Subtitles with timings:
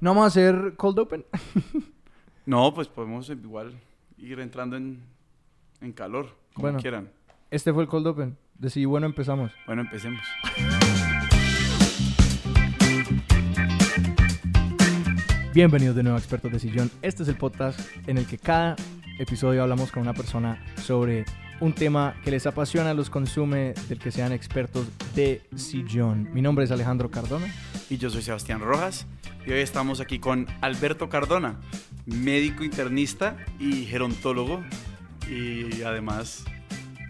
[0.00, 1.24] ¿No vamos a hacer cold open?
[2.46, 3.78] No, pues podemos igual
[4.16, 5.02] ir entrando en,
[5.82, 6.78] en calor, como Bueno.
[6.78, 7.10] quieran.
[7.50, 8.38] Este fue el cold open.
[8.54, 9.52] Decidí, bueno, empezamos.
[9.66, 10.22] Bueno, empecemos.
[15.54, 16.90] Bienvenidos de nuevo a Expertos de Sillón.
[17.02, 18.76] Este es el podcast en el que cada
[19.18, 21.24] episodio hablamos con una persona sobre
[21.60, 26.28] un tema que les apasiona, los consume, del que sean expertos de sillón.
[26.32, 27.52] Mi nombre es Alejandro Cardona.
[27.90, 29.06] Y yo soy Sebastián Rojas
[29.46, 31.56] y hoy estamos aquí con Alberto Cardona,
[32.06, 34.62] médico internista y gerontólogo
[35.28, 36.44] y además...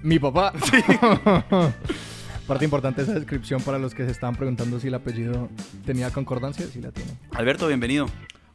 [0.03, 0.53] Mi papá.
[2.47, 5.51] Parte importante de esa descripción para los que se estaban preguntando si el apellido
[5.85, 6.67] tenía concordancia.
[6.67, 7.11] Sí la tiene.
[7.33, 8.07] Alberto, bienvenido.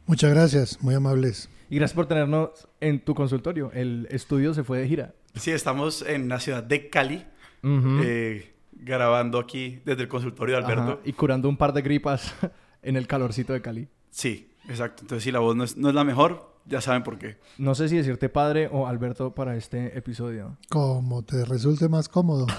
[0.06, 1.48] Muchas gracias, muy amables.
[1.70, 3.70] Y gracias por tenernos en tu consultorio.
[3.72, 5.14] El estudio se fue de gira.
[5.34, 7.24] Sí, estamos en la ciudad de Cali,
[7.62, 10.82] eh, grabando aquí desde el consultorio de Alberto.
[10.92, 12.34] Ajá, Y curando un par de gripas
[12.82, 13.88] en el calorcito de Cali.
[14.10, 15.02] Sí, exacto.
[15.02, 17.36] Entonces, si la voz no es, no es la mejor, ya saben por qué.
[17.58, 20.56] No sé si decirte padre o Alberto para este episodio.
[20.70, 22.46] Como te resulte más cómodo.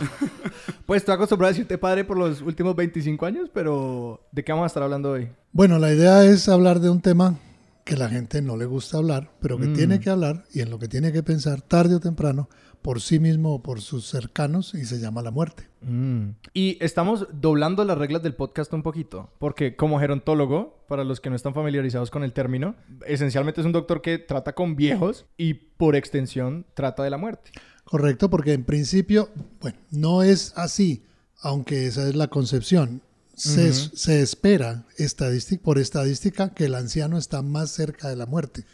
[0.85, 4.65] Pues estoy acostumbrado a decirte padre por los últimos 25 años, pero ¿de qué vamos
[4.65, 5.27] a estar hablando hoy?
[5.51, 7.39] Bueno, la idea es hablar de un tema
[7.83, 9.73] que la gente no le gusta hablar, pero que Mm.
[9.73, 12.49] tiene que hablar y en lo que tiene que pensar tarde o temprano
[12.85, 15.67] por sí mismo o por sus cercanos y se llama la muerte.
[15.81, 16.35] Mm.
[16.53, 21.31] Y estamos doblando las reglas del podcast un poquito, porque como gerontólogo, para los que
[21.31, 22.75] no están familiarizados con el término,
[23.07, 27.49] esencialmente es un doctor que trata con viejos y por extensión trata de la muerte.
[27.85, 29.29] Correcto, porque en principio,
[29.61, 31.03] bueno, no es así,
[31.41, 33.01] aunque esa es la concepción.
[33.35, 38.65] Se, se espera estadística, por estadística que el anciano está más cerca de la muerte.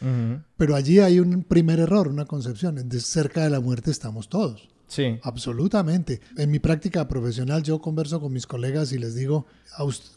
[0.56, 2.76] Pero allí hay un primer error, una concepción.
[2.88, 4.71] De cerca de la muerte estamos todos.
[4.92, 5.18] Sí.
[5.22, 6.20] Absolutamente.
[6.36, 9.46] En mi práctica profesional yo converso con mis colegas y les digo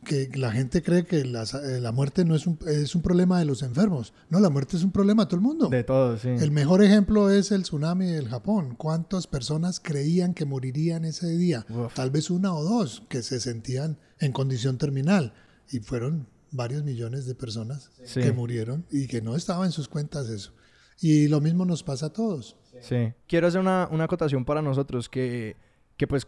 [0.03, 3.39] que la gente cree que la, eh, la muerte no es un, es un problema
[3.39, 4.13] de los enfermos.
[4.29, 5.69] No, la muerte es un problema de todo el mundo.
[5.69, 6.27] De todo, sí.
[6.27, 8.75] El mejor ejemplo es el tsunami del Japón.
[8.75, 11.65] ¿Cuántas personas creían que morirían ese día?
[11.69, 11.93] Uf.
[11.93, 15.33] Tal vez una o dos que se sentían en condición terminal.
[15.71, 18.19] Y fueron varios millones de personas Sí.
[18.19, 20.52] que murieron y que no estaba en sus cuentas eso.
[20.99, 22.55] Y lo mismo nos pasa a todos.
[22.81, 23.13] Sí.
[23.27, 25.55] Quiero hacer una, una acotación para nosotros que,
[25.97, 26.27] que pues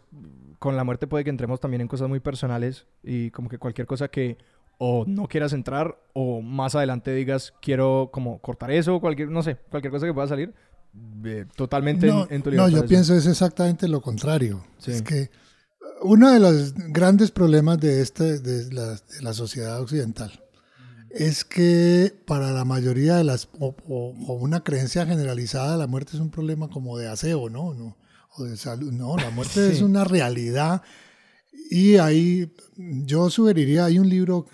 [0.58, 3.86] con la muerte puede que entremos también en cosas muy personales y como que cualquier
[3.86, 4.38] cosa que
[4.78, 9.56] o no quieras entrar o más adelante digas quiero como cortar eso, cualquier, no sé,
[9.70, 10.54] cualquier cosa que pueda salir,
[11.24, 12.70] eh, totalmente No, en, en tu no, libertad.
[12.72, 12.86] yo eso.
[12.88, 14.64] pienso es exactamente lo contrario.
[14.78, 14.92] Sí.
[14.92, 15.30] Es que
[16.02, 20.44] uno de los grandes problemas de, este, de, la, de la sociedad occidental
[21.10, 26.12] es que para la mayoría de las, o, o- o una creencia generalizada, la muerte
[26.14, 27.74] es un problema como de aseo, ¿no?
[27.74, 27.96] no
[28.36, 28.92] o de salud.
[28.92, 30.82] No, la muerte es una realidad.
[31.70, 34.46] Y ahí yo sugeriría, hay un libro,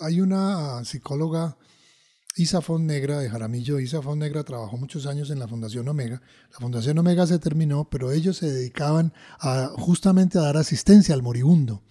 [0.00, 1.56] hay una psicóloga,
[2.36, 3.78] Isa Negra de Jaramillo.
[3.78, 6.20] Isa Negra trabajó muchos años en la Fundación Omega.
[6.52, 11.22] La Fundación Omega se terminó, pero ellos se dedicaban a, justamente a dar asistencia al
[11.22, 11.82] moribundo.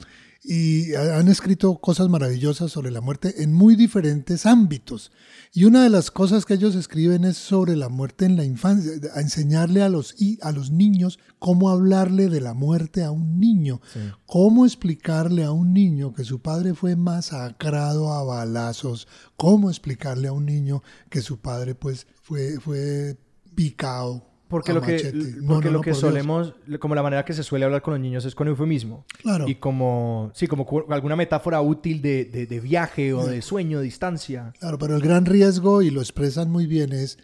[0.46, 5.12] Y ha- han escrito cosas maravillosas sobre la muerte en muy diferentes ámbitos.
[5.54, 8.92] Y una de las cosas que ellos escriben es sobre la muerte en la infancia,
[9.16, 13.80] a enseñarle a los, a los niños cómo hablarle de la muerte a un niño.
[13.94, 14.00] Sí.
[14.26, 19.08] ¿Cómo explicarle a un niño que su padre fue masacrado a balazos?
[19.38, 23.18] ¿Cómo explicarle a un niño que su padre pues fue, fue
[23.56, 24.32] picado?
[24.53, 25.12] Porque a lo que, machete?
[25.12, 26.00] porque No, no, lo no, que Dios.
[26.00, 29.06] solemos, como la manera que se suele hablar con los niños es con eufemismo.
[29.22, 29.47] Claro.
[29.50, 34.53] Y como, sí, como alguna metáfora útil de, de, de viaje o de sueño, distancia.
[34.59, 37.18] Claro, pero el gran riesgo, y lo expresan muy bien, es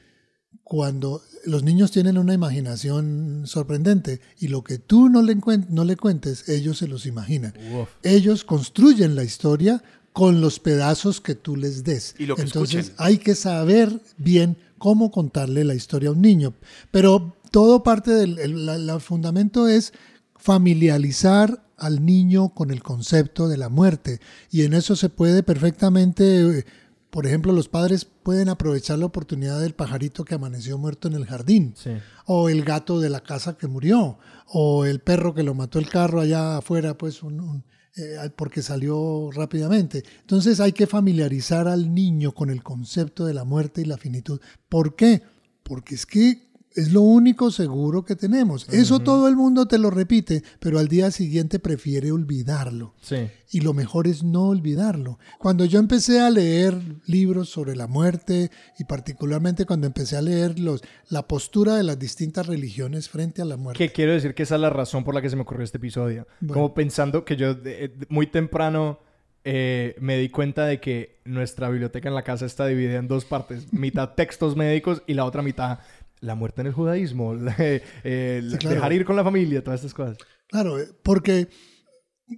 [0.63, 5.35] cuando los niños tienen una imaginación sorprendente y lo que tú no le,
[5.69, 7.53] no le cuentes, ellos se los imaginan.
[7.73, 7.89] Uf.
[8.03, 9.81] Ellos construyen la historia
[10.13, 12.15] con los pedazos que tú les des.
[12.19, 13.05] Y lo que Entonces escuchen.
[13.05, 16.53] hay que saber bien cómo contarle la historia a un niño.
[16.89, 19.93] Pero todo parte del el, fundamento es
[20.37, 24.19] familiarizar al niño con el concepto de la muerte.
[24.51, 26.65] Y en eso se puede perfectamente, eh,
[27.09, 31.25] por ejemplo, los padres pueden aprovechar la oportunidad del pajarito que amaneció muerto en el
[31.25, 31.91] jardín Sí.
[32.25, 34.17] o el gato de la casa que murió,
[34.47, 37.63] o el perro que lo mató el carro allá afuera, pues un- un,
[37.99, 40.03] eh, porque salió rápidamente.
[40.21, 44.39] Entonces hay que familiarizar al niño con el concepto de la muerte y la finitud.
[44.69, 45.21] ¿Por qué?
[45.63, 48.67] Porque es que es lo único seguro que tenemos.
[48.69, 52.93] Eso todo el mundo te lo repite, pero al día siguiente prefiere olvidarlo.
[53.01, 53.27] Sí.
[53.51, 55.17] Y lo mejor es no olvidarlo.
[55.39, 60.59] Cuando yo empecé a leer libros sobre la muerte y particularmente cuando empecé a leer
[60.59, 63.83] los, la postura de las distintas religiones frente a la muerte.
[63.87, 65.77] Que quiero decir que esa es la razón por la que se me ocurrió este
[65.79, 66.27] episodio.
[66.39, 66.53] Bueno.
[66.53, 68.99] Como pensando que yo de- de- muy temprano
[69.45, 73.23] eh, me di cuenta de que nuestra biblioteca en la casa está dividida en dos
[73.23, 73.71] partes.
[73.71, 75.79] Mitad textos médicos y la otra mitad
[76.21, 80.17] la muerte en el judaísmo, eh, dejar ir con la familia, todas estas cosas.
[80.47, 81.49] Claro, eh, porque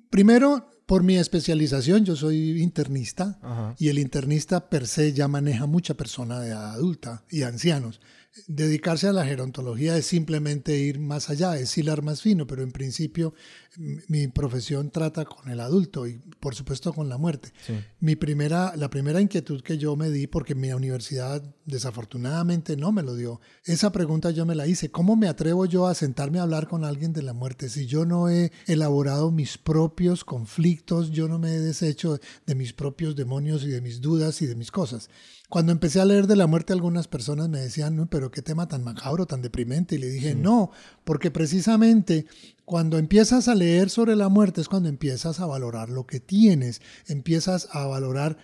[0.10, 5.94] primero, por mi especialización, yo soy internista y el internista per se ya maneja mucha
[5.94, 8.02] persona de adulta y ancianos.
[8.48, 12.72] Dedicarse a la gerontología es simplemente ir más allá, es hilar más fino, pero en
[12.72, 13.34] principio
[13.78, 17.54] mi profesión trata con el adulto y por supuesto con la muerte.
[18.00, 23.04] Mi primera, la primera inquietud que yo me di, porque mi universidad desafortunadamente no me
[23.04, 26.44] lo dio, esa pregunta yo me la hice, ¿cómo me atrevo yo a sentarme a
[26.44, 31.28] hablar con alguien de la muerte si yo no he elaborado mis propios conflictos, yo
[31.28, 34.72] no me he deshecho de mis propios demonios y de mis dudas y de mis
[34.72, 35.10] cosas?
[35.52, 38.70] Cuando empecé a leer de la muerte, algunas personas me decían, no, pero qué tema
[38.70, 39.96] tan macabro, tan deprimente.
[39.96, 40.72] Y le dije, no,
[41.04, 42.26] porque precisamente
[42.72, 46.82] cuando empiezas a leer sobre la muerte es cuando empiezas a valorar lo que tienes,
[47.06, 48.38] empiezas a valorar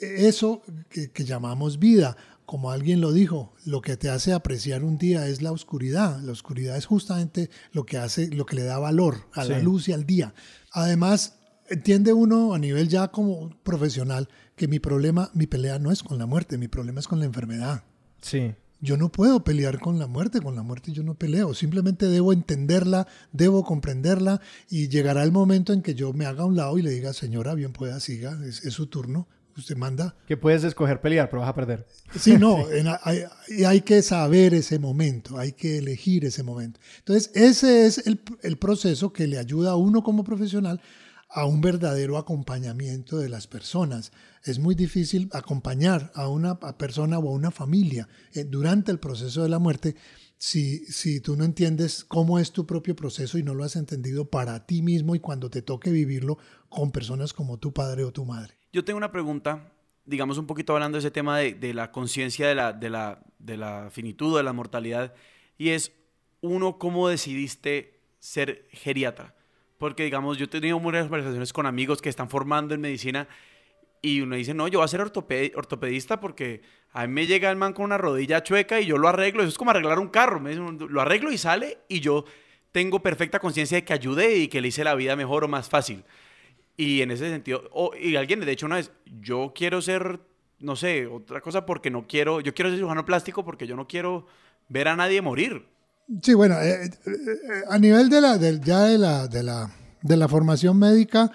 [0.00, 2.16] eso que, llamamos vida.
[2.46, 6.20] Como alguien lo dijo, lo que te hace apreciar un día es la oscuridad.
[6.20, 9.88] La oscuridad es justamente lo que hace, lo que le da valor a la luz
[9.88, 10.32] y al día.
[10.70, 16.04] Además, entiende uno a nivel ya como profesional que mi problema, mi pelea no es
[16.04, 17.82] con la muerte, mi problema es con la enfermedad.
[18.20, 18.54] Sí.
[18.82, 22.32] Yo no puedo pelear con la muerte, con la muerte yo no peleo, simplemente debo
[22.32, 26.76] entenderla, debo comprenderla y llegará el momento en que yo me haga a un lado
[26.76, 30.16] y le diga, señora, bien pueda, siga, es, su turno, usted manda.
[30.26, 31.86] Que puedes escoger pelear, pero vas a perder.
[32.18, 32.66] Sí, no,
[33.04, 33.22] hay,
[33.64, 36.80] hay, que saber ese momento, hay que elegir ese momento.
[36.98, 40.80] Entonces, ese es el, el proceso que le ayuda a uno como profesional
[41.32, 44.12] a un verdadero acompañamiento de las personas.
[44.44, 49.42] Es muy difícil acompañar a una persona o a una familia eh, durante el proceso
[49.42, 49.96] de la muerte
[50.36, 54.28] si, si tú no entiendes cómo es tu propio proceso y no lo has entendido
[54.28, 56.36] para ti mismo y cuando te toque vivirlo
[56.68, 58.54] con personas como tu padre o tu madre.
[58.72, 59.72] Yo tengo una pregunta,
[60.04, 63.56] digamos un poquito hablando de ese tema de, la conciencia de la, de, la, de
[63.56, 65.14] la finitud, de la mortalidad,
[65.56, 65.92] y es
[66.40, 69.36] uno, ¿cómo decidiste ser geriatra?
[69.82, 73.26] Porque, digamos, yo he tenido muchas conversaciones con amigos que están formando en medicina
[74.00, 76.62] y uno dice, no, yo voy a ser ortopedista porque
[76.92, 79.42] a mí me llega el man con una rodilla chueca y yo lo arreglo.
[79.42, 80.40] Eso es como arreglar un carro.
[80.40, 82.24] lo arreglo y sale y yo
[82.70, 85.68] tengo perfecta conciencia de que ayude y que le hice la vida mejor o más
[85.68, 86.04] fácil.
[86.76, 87.68] Y en ese sentido,
[88.00, 90.20] y alguien, de hecho, una vez, yo quiero ser,
[90.60, 93.88] no sé, otra cosa porque no quiero, yo quiero ser cirujano plástico porque yo no
[93.88, 94.28] quiero
[94.68, 95.71] ver a nadie morir.
[96.22, 96.90] Sí, bueno, eh, eh,
[97.68, 99.70] a nivel de la, ya de la, de, la,
[100.02, 101.30] de la formación médica,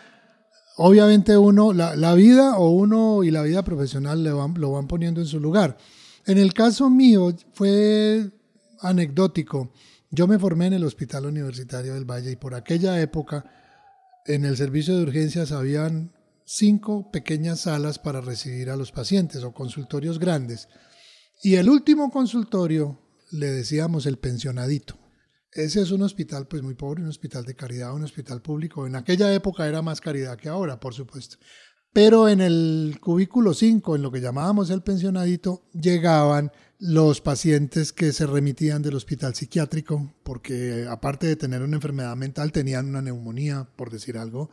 [0.75, 5.21] obviamente uno, la, vida o uno y la vida profesional le van, lo van poniendo
[5.21, 5.77] en su lugar.
[6.25, 8.29] En el caso mío fue
[8.81, 9.71] anecdótico.
[10.11, 13.45] Yo me formé en el Hospital Universitario del Valle y por aquella época
[14.25, 16.11] en el servicio de urgencias habían
[16.45, 20.67] cinco pequeñas salas para recibir a los pacientes o consultorios grandes.
[21.41, 22.99] Y el último consultorio
[23.31, 24.97] le decíamos el pensionadito.
[25.51, 28.85] Ese es un hospital pues muy pobre, un hospital de caridad, un hospital público.
[28.85, 31.37] En aquella época era más caridad que ahora, por supuesto.
[31.93, 38.13] Pero en el cubículo 5, en lo que llamábamos el pensionadito, llegaban los pacientes que
[38.13, 43.67] se remitían del hospital psiquiátrico, porque aparte de tener una enfermedad mental, tenían una neumonía,
[43.75, 44.51] por decir algo.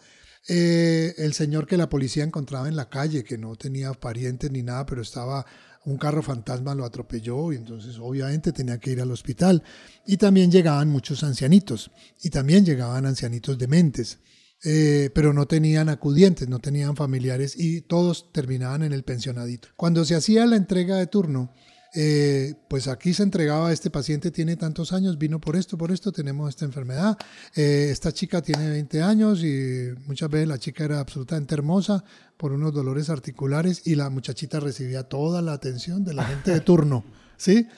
[0.48, 4.62] Eh, el señor que la policía encontraba en la calle, que no tenía parientes ni
[4.62, 5.44] nada, pero estaba
[5.86, 9.62] un carro fantasma lo atropelló y entonces obviamente tenía que ir al hospital.
[10.06, 11.90] Y también llegaban muchos ancianitos
[12.22, 14.18] y también llegaban ancianitos dementes,
[14.64, 19.68] eh, pero no tenían acudientes, no tenían familiares y todos terminaban en el pensionadito.
[19.76, 21.52] Cuando se hacía la entrega de turno,
[21.94, 26.10] eh, pues aquí se entregaba, este paciente tiene tantos años, vino por esto, por esto,
[26.10, 27.16] tenemos esta enfermedad,
[27.54, 32.04] eh, esta chica tiene 20 años y muchas veces la chica era absolutamente hermosa
[32.36, 36.60] por unos dolores articulares y la muchachita recibía toda la atención de la gente de
[36.60, 37.04] turno,
[37.36, 37.68] ¿sí?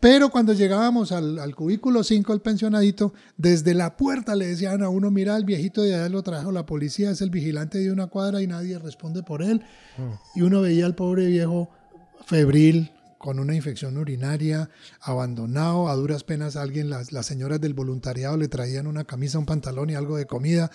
[0.00, 5.10] Pero cuando llegábamos al, cubículo 5, el pensionadito, desde la puerta le decían a uno,
[5.10, 8.42] mira, el viejito de allá lo trajo la policía, es el vigilante de una cuadra
[8.42, 9.62] y nadie responde por él.
[9.96, 10.38] Mm.
[10.38, 11.70] Y uno veía al pobre viejo
[12.26, 12.92] febril,
[13.26, 18.46] con una infección urinaria, abandonado, a duras penas alguien, las, las señoras del voluntariado le
[18.46, 20.70] traían una camisa, un pantalón y algo de comida.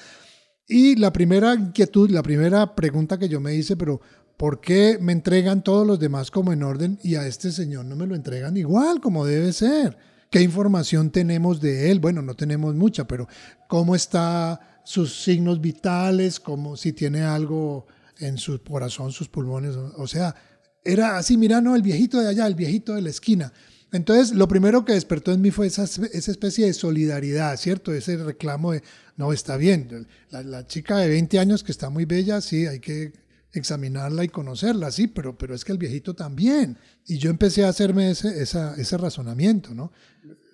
[0.68, 4.02] Y la primera inquietud, la primera pregunta que yo me hice, pero
[4.36, 7.96] ¿por qué me entregan todos los demás como en orden y a este señor no
[7.96, 9.98] me lo entregan igual como debe ser?
[10.30, 12.02] ¿Qué información tenemos de él?
[12.02, 13.30] Bueno, no tenemos mucha, pero
[13.70, 16.42] ¿cómo está sus signos vitales?
[16.42, 17.88] ¿Cómo si tiene algo
[18.20, 19.78] en su corazón, sus pulmones?
[19.78, 20.36] O sea,
[20.84, 23.54] era así, mira, no, el viejito de allá, el viejito de la esquina.
[23.92, 27.94] Entonces, lo primero que despertó en mí fue esa, esa especie de solidaridad, ¿cierto?
[27.94, 28.84] Ese reclamo de,
[29.18, 33.12] no, está bien, la, chica de 20 años que está muy bella, sí, hay que
[33.52, 36.78] examinarla y conocerla, sí, pero, pero es que el viejito también.
[37.06, 39.92] Y yo empecé a hacerme ese, ese razonamiento, ¿no?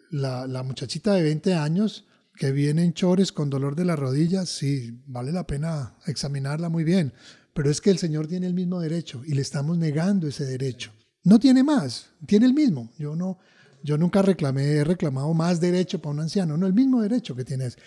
[0.09, 2.05] La, la, muchachita de 20 años
[2.35, 6.83] que viene en chores con dolor de las rodillas, sí, vale la pena examinarla muy
[6.83, 7.13] bien,
[7.57, 10.91] pero es que el Señor tiene el mismo derecho y le estamos negando ese derecho.
[11.23, 12.91] No tiene más, tiene el mismo.
[12.99, 13.39] Yo no,
[13.83, 17.43] yo nunca reclamé, he reclamado más derecho para un anciano, no el mismo derecho que
[17.43, 17.79] tienes.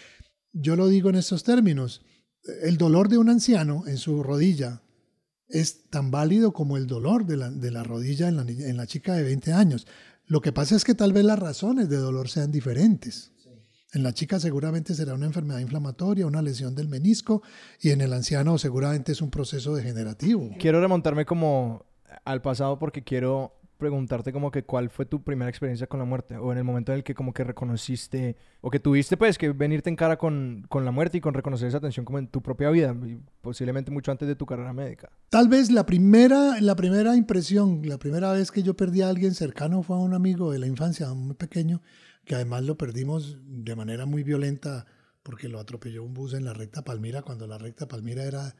[0.53, 2.03] Yo lo digo en estos términos.
[2.65, 4.83] El dolor de un anciano en su rodilla
[5.47, 8.89] es tan válido como el dolor de la, de la rodilla en la, en la,
[8.89, 9.87] chica de 20 años.
[10.27, 13.31] Lo que pasa es que tal vez las razones de dolor sean diferentes.
[13.93, 17.43] En la chica seguramente será una enfermedad inflamatoria, una lesión del menisco,
[17.81, 20.51] y en el anciano seguramente es un proceso degenerativo.
[20.59, 21.85] Quiero remontarme como
[22.25, 26.37] al pasado porque quiero preguntarte como que cuál fue tu primera experiencia con la muerte
[26.37, 29.51] o en el momento en el que como que reconociste o que tuviste pues que
[29.51, 32.43] venirte en cara con, con la muerte y con reconocer esa atención como en tu
[32.43, 35.11] propia vida y posiblemente mucho antes de tu carrera médica.
[35.31, 39.35] Tal vez la primera, la primera impresión, la primera vez que yo perdí a alguien
[39.35, 41.81] cercano fue a un amigo de la infancia, muy pequeño,
[42.25, 44.87] que además lo perdimos de manera muy violenta
[45.23, 48.55] porque lo atropelló un bus en la recta Palmira cuando la recta Palmira era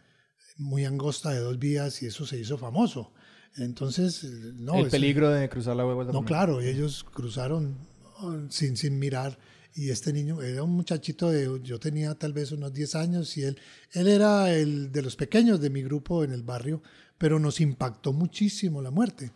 [0.57, 3.13] muy angosta de dos vías y eso se hizo famoso.
[3.57, 4.77] Entonces, no.
[4.77, 6.05] El peligro de cruzar la hueva.
[6.05, 7.77] No, claro, ellos cruzaron
[8.21, 9.39] oh, sin, sin mirar.
[9.75, 13.45] Y este niño era un muchachito de, yo tenía tal vez unos 10 años y
[13.45, 13.59] él,
[13.93, 16.83] él era el de los pequeños de mi grupo en el barrio,
[17.17, 19.31] pero nos impactó muchísimo la muerte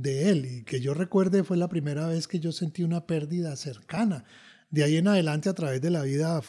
[0.00, 0.46] de él.
[0.46, 4.24] Y que yo recuerde fue la primera vez que yo sentí una pérdida cercana.
[4.70, 6.40] De ahí en adelante, a través de la vida,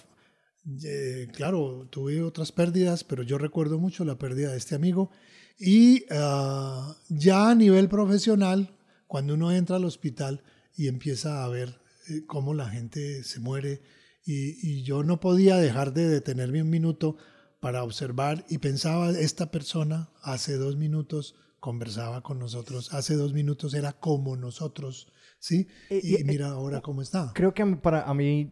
[0.84, 5.10] eh, claro, tuve otras pérdidas, pero yo recuerdo mucho la pérdida de este amigo
[5.58, 8.76] y ah, ya a nivel profesional,
[9.08, 10.44] cuando uno entra al hospital
[10.76, 13.82] y empieza a ver eh, cómo la gente se muere,
[14.26, 17.18] y, yo no podía dejar de detenerme un minuto
[17.60, 23.74] para observar y pensaba, esta persona hace dos minutos conversaba con nosotros, hace dos minutos
[23.74, 25.68] era como nosotros, ¿sí?
[25.90, 27.32] Eh, y, mira eh, ahora cómo está.
[27.34, 28.52] Creo que para a mí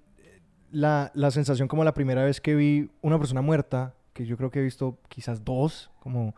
[0.72, 4.52] la, la sensación como la primera vez que vi una persona muerta, que yo creo
[4.52, 6.34] que he visto quizás dos, como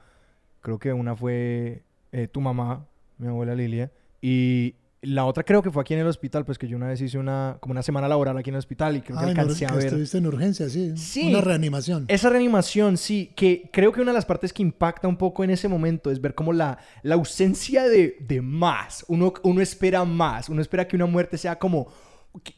[0.62, 2.86] Creo que una fue eh, tu mamá,
[3.18, 3.92] mi abuela Lilia.
[4.22, 7.00] Y la otra creo que fue aquí en el hospital, pues que yo una vez
[7.00, 9.66] hice una, como una semana laboral aquí en el hospital y creo que ah, alcancé
[9.66, 9.86] a ver.
[9.86, 10.98] Estuviste en urgencia, sí.
[10.98, 11.30] Sí.
[11.30, 12.06] Una reanimación.
[12.08, 13.32] Esa reanimación, sí.
[13.36, 16.20] Que creo que una de las partes que impacta un poco en ese momento es
[16.20, 19.06] ver como la, la ausencia de, de más.
[19.08, 20.50] Uno, uno espera más.
[20.50, 21.88] Uno espera que una muerte sea como,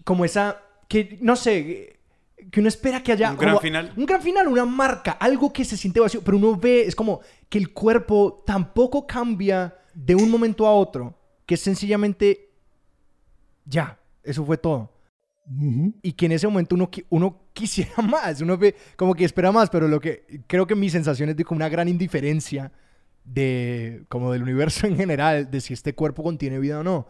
[0.04, 0.58] como esa,
[0.88, 2.00] que no sé
[2.50, 3.94] que uno espera que haya un gran final.
[3.96, 7.22] Un gran final, una marca, algo que se siente vacío, pero uno ve, es como
[7.50, 12.50] que el cuerpo tampoco cambia de un momento a otro, que sencillamente
[13.66, 14.92] ya, eso fue todo.
[16.02, 19.70] Y que en ese momento uno, uno quisiera más, uno ve como que espera más,
[19.70, 22.72] pero lo que creo que mi sensación es de como una gran indiferencia
[23.24, 27.08] de como del universo en general, de si este cuerpo contiene vida o no,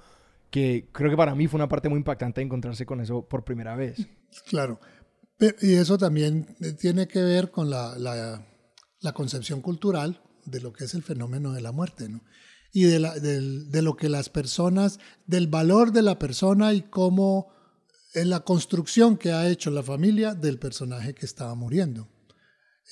[0.50, 3.76] que creo que para mí fue una parte muy impactante encontrarse con eso por primera
[3.76, 4.08] vez.
[4.48, 4.80] Claro,
[5.62, 10.86] y eso también eh, tiene que ver con la, la, concepción cultural de lo que
[10.86, 12.22] es el fenómeno de la muerte, ¿no?
[12.74, 17.50] Y de, la, de, lo que las personas, del valor de la persona y cómo
[18.14, 22.08] es la construcción que ha hecho la familia del personaje que estaba muriendo.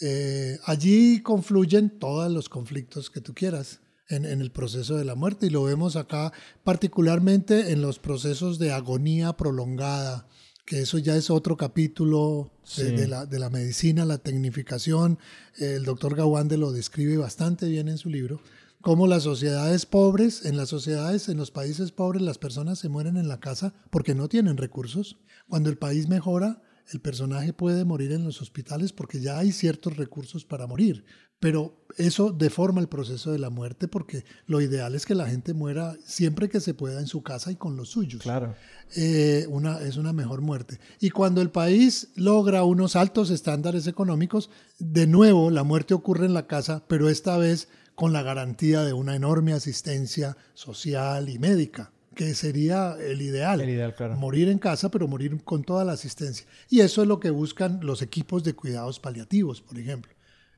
[0.01, 5.15] Eh, allí confluyen todos los conflictos que tú quieras en, en, el proceso de la
[5.15, 6.31] muerte y lo vemos acá
[6.63, 10.27] particularmente en los procesos de agonía prolongada,
[10.69, 15.17] que eso ya es otro capítulo de, la, de, la, medicina, la tecnificación.
[15.57, 18.39] El doctor Gawande lo describe bastante bien en su libro,
[18.81, 23.17] cómo las sociedades pobres, en las sociedades, en los países pobres, las personas se mueren
[23.17, 25.17] en la casa porque no tienen recursos.
[25.47, 29.97] Cuando el país mejora, el personaje puede morir en los hospitales porque ya hay ciertos
[29.97, 31.05] recursos para morir.
[31.39, 35.53] Pero eso deforma el proceso de la muerte porque lo ideal es que la gente
[35.53, 38.23] muera siempre que se pueda en su casa y con los suyos.
[38.23, 38.55] Claro.
[38.97, 40.79] Eh, una, es una mejor muerte.
[40.99, 46.33] Y cuando el país logra unos altos estándares económicos, de nuevo la muerte ocurre en
[46.33, 47.69] la casa, pero esta vez
[47.99, 53.61] con la garantía de una enorme asistencia social y médica que sería el ideal.
[53.61, 54.15] El ideal, claro.
[54.15, 56.47] Morir en casa, pero morir con toda la asistencia.
[56.69, 60.11] Y eso es lo que buscan los equipos de cuidados paliativos, por ejemplo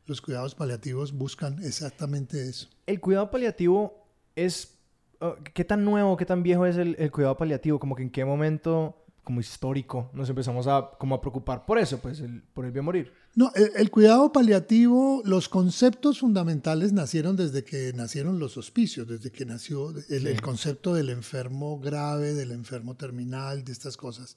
[0.05, 2.67] los cuidados paliativos buscan exactamente eso.
[2.85, 4.05] El cuidado paliativo
[4.35, 4.77] es...
[5.19, 7.79] Oh, ¿Qué tan nuevo, qué tan viejo es el, cuidado paliativo?
[7.79, 11.99] Como que en qué momento como histórico nos empezamos a, como a preocupar por eso,
[11.99, 12.23] pues
[12.53, 13.13] por el bien morir.
[13.35, 19.45] No, el, cuidado paliativo, los conceptos fundamentales nacieron desde que nacieron los hospicios, desde que
[19.45, 24.35] nació el, el, concepto del enfermo grave, del enfermo terminal, de estas cosas.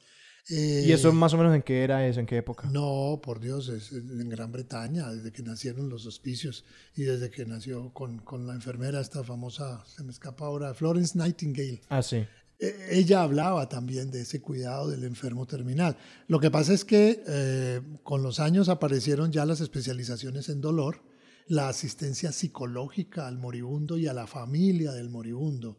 [0.48, 2.20] ¿Y eso Eh, más o menos en qué era eso?
[2.20, 2.68] ¿En qué época?
[2.70, 6.64] No, por Dios, es en Gran Bretaña, desde que nacieron los hospicios
[6.94, 11.16] y desde que nació con, con la enfermera esta famosa, se me escapa ahora, Florence
[11.16, 11.80] Nightingale.
[11.88, 12.26] Ah, sí.
[12.58, 15.96] Eh, ella hablaba también de ese cuidado del enfermo terminal.
[16.28, 21.02] Lo que pasa es que eh, con los años aparecieron ya las especializaciones en dolor,
[21.46, 25.78] la asistencia psicológica al moribundo y a la familia del moribundo.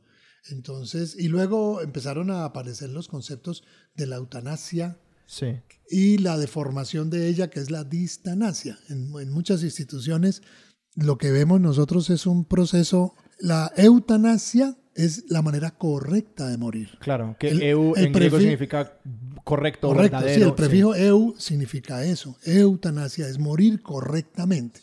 [0.50, 3.64] Entonces, y luego empezaron a aparecer los conceptos
[3.96, 5.48] de la eutanasia Sí.
[5.90, 8.78] y la deformación de ella, que es la distanasia.
[8.90, 10.44] En, en muchas instituciones
[10.96, 16.90] lo que vemos nosotros es un proceso, la eutanasia es la manera correcta de morir.
[17.00, 18.98] Claro, que El- eu el en griego significa
[19.44, 20.48] correcto, Correcto, sí, verdadero.
[20.48, 22.38] el prefijo eu significa eso.
[22.46, 24.80] Eutanasia es morir correctamente.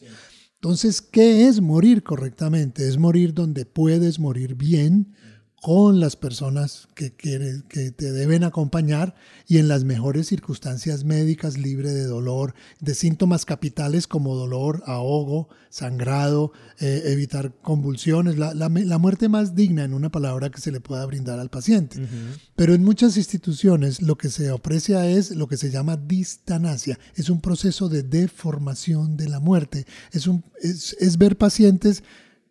[0.54, 2.86] Entonces, ¿qué es morir correctamente?
[2.86, 5.14] Es morir donde puedes morir bien
[5.62, 9.14] con las personas que, que te deben acompañar
[9.46, 15.48] y en las mejores circunstancias médicas, libre de dolor, de síntomas capitales como dolor, ahogo,
[15.70, 16.50] sangrado,
[16.80, 21.06] eh, evitar convulsiones, la, la muerte más digna en una palabra que se le pueda
[21.06, 22.08] brindar al paciente.
[22.56, 26.98] Pero en muchas instituciones lo que se aprecia es lo que se llama distanasia.
[27.14, 29.86] Es un proceso de deformación de la muerte.
[30.10, 32.02] Es, un, es, es ver pacientes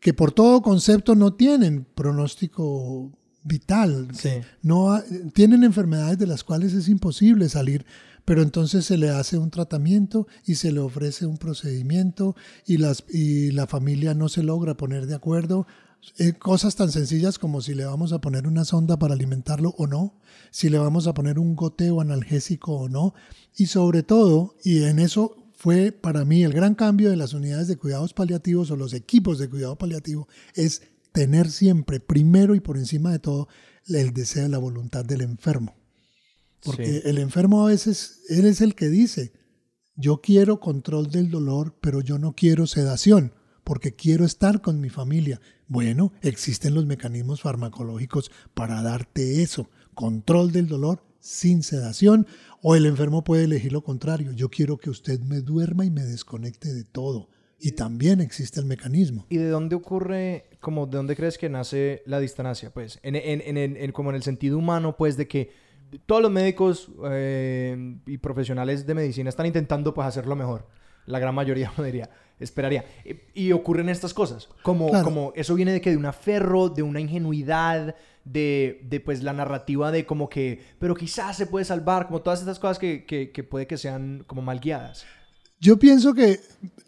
[0.02, 3.12] que por todo concepto no tienen pronóstico
[3.44, 4.08] vital.
[4.14, 4.30] Sí.
[4.62, 5.04] No ha-
[5.34, 7.86] tienen enfermedades de las cuales es imposible salir,
[8.26, 13.04] pero entonces se le hace un tratamiento y se le ofrece un procedimiento y, las,
[13.12, 15.66] y la familia no se logra poner de acuerdo.
[16.18, 19.86] Eh, cosas tan sencillas como si le vamos a poner una sonda para alimentarlo o
[19.86, 20.16] no,
[20.50, 23.14] si le vamos a poner un goteo analgésico o no,
[23.56, 27.68] y sobre todo, y en eso fue para mí el gran cambio de las unidades
[27.68, 32.78] de cuidados paliativos o los equipos de cuidado paliativo, es tener siempre, primero y por
[32.78, 33.48] encima de todo,
[33.86, 35.76] el deseo, la voluntad del enfermo.
[36.64, 37.02] Porque Sí.
[37.04, 39.34] el enfermo a veces, él es el que dice,
[39.96, 44.90] yo quiero control del dolor, pero yo no quiero sedación, porque quiero estar con mi
[44.90, 45.42] familia.
[45.68, 52.28] Bueno, existen los mecanismos farmacológicos para darte eso, control del dolor sin sedación,
[52.62, 56.04] o el enfermo puede elegir lo contrario, yo quiero que usted me duerma y me
[56.04, 57.30] desconecte de todo.
[57.64, 59.28] Y también existe el mecanismo.
[59.30, 62.72] ¿Y de dónde ocurre, como de dónde crees que nace la distanasia?
[62.74, 65.52] Pues, en, en- en- en- en- como en el sentido humano, pues, de que
[66.08, 70.68] todos los médicos eh, y profesionales de medicina están intentando, pues, hacerlo mejor.
[71.06, 72.84] La gran mayoría, diría, esperaría.
[73.34, 74.50] Y, y ocurren estas cosas.
[74.64, 75.06] Como, Claro.
[75.06, 79.34] como eso viene de que de un aferro, de una ingenuidad, de, de, pues, la
[79.34, 83.32] narrativa de como que, pero quizás se puede salvar, como todas estas cosas que, que,
[83.32, 85.06] que puede que sean como mal guiadas.
[85.60, 86.40] Yo pienso que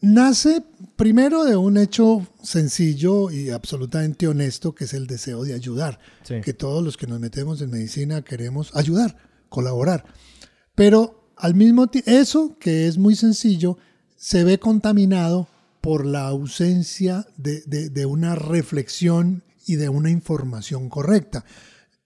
[0.02, 0.64] nace
[0.96, 6.00] primero de un hecho sencillo y absolutamente honesto, que es el deseo de ayudar.
[6.24, 6.42] Sí.
[6.44, 9.16] Que todos los que nos metemos en medicina queremos ayudar,
[9.50, 10.06] colaborar.
[10.74, 13.78] Pero al mismo tiempo, eso que es muy sencillo,
[14.16, 15.48] se ve contaminado
[15.80, 21.46] por la ausencia de, de- de una reflexión y de una información correcta.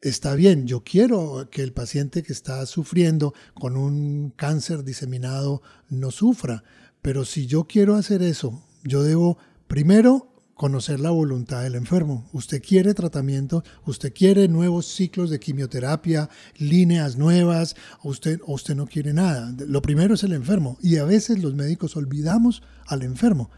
[0.01, 6.11] Está bien, yo quiero que el paciente que está sufriendo con un cáncer diseminado no
[6.11, 6.63] sufra,
[7.01, 12.27] pero si yo quiero hacer eso, yo debo primero conocer la voluntad del enfermo.
[12.33, 18.87] Usted quiere tratamiento, usted quiere nuevos ciclos de quimioterapia, líneas nuevas, usted, o usted no
[18.87, 19.53] quiere nada.
[19.67, 23.51] Lo primero es el enfermo y a veces los médicos olvidamos al enfermo.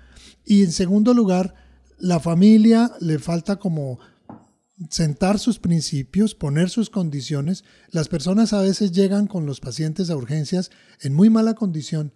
[0.46, 1.56] Y en segundo lugar,
[2.00, 4.00] la familia le falta como
[4.90, 7.64] sentar sus principios, poner sus condiciones.
[7.92, 12.14] Las personas a veces llegan con los pacientes a urgencias en muy mala condición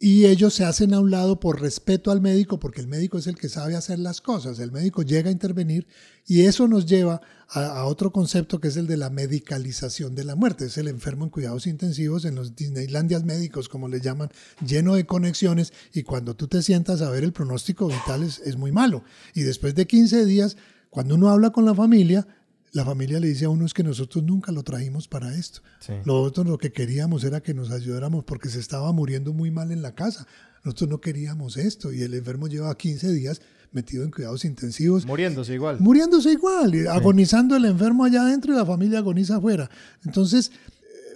[0.00, 3.26] y ellos se hacen a un lado por respeto al médico, porque el médico es
[3.26, 4.60] el que sabe hacer las cosas.
[4.60, 5.88] El médico llega a intervenir
[6.24, 10.36] y eso nos lleva a, otro concepto que es el de la medicalización de la
[10.36, 10.66] muerte.
[10.66, 14.30] Es el enfermo en cuidados intensivos, en los Disneylandias médicos, como le llaman,
[14.64, 18.56] lleno de conexiones y cuando tú te sientas a ver el pronóstico vital es, es
[18.56, 19.02] muy malo.
[19.34, 20.56] Y después de 15 días,
[20.90, 22.24] cuando uno habla con la familia,
[22.72, 25.60] la familia le dice a uno es que nosotros nunca lo trajimos para esto.
[25.80, 25.92] Sí.
[26.04, 29.82] Nosotros lo que queríamos era que nos ayudáramos porque se estaba muriendo muy mal en
[29.82, 30.26] la casa.
[30.64, 33.40] Nosotros no queríamos esto y el enfermo lleva 15 días
[33.72, 35.78] metido en cuidados intensivos, Muriéndose igual.
[35.80, 39.70] muriéndose igual, y agonizando el enfermo allá adentro y la familia agoniza afuera.
[40.06, 40.50] Entonces,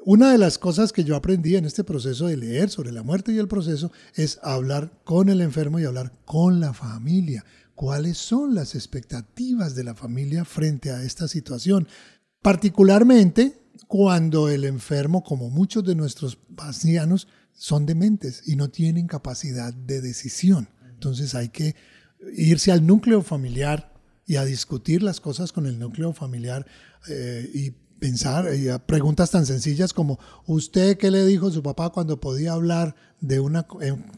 [0.04, 3.32] una de las cosas que yo aprendí en este proceso de leer sobre la muerte
[3.32, 7.44] y el proceso es hablar con el enfermo y hablar con la familia.
[7.82, 11.88] ¿Cuáles son las expectativas de la familia frente a esta situación?
[12.40, 19.74] Particularmente cuando el enfermo, como muchos de nuestros ancianos, son dementes y no tienen capacidad
[19.74, 20.68] de decisión.
[20.90, 21.74] Entonces hay que
[22.36, 23.92] irse al núcleo familiar
[24.26, 26.64] y a discutir las cosas con el núcleo familiar
[27.08, 31.90] eh, y pensar, y preguntas tan sencillas como, ¿usted qué le dijo a su papá
[31.90, 33.64] cuando podía hablar de una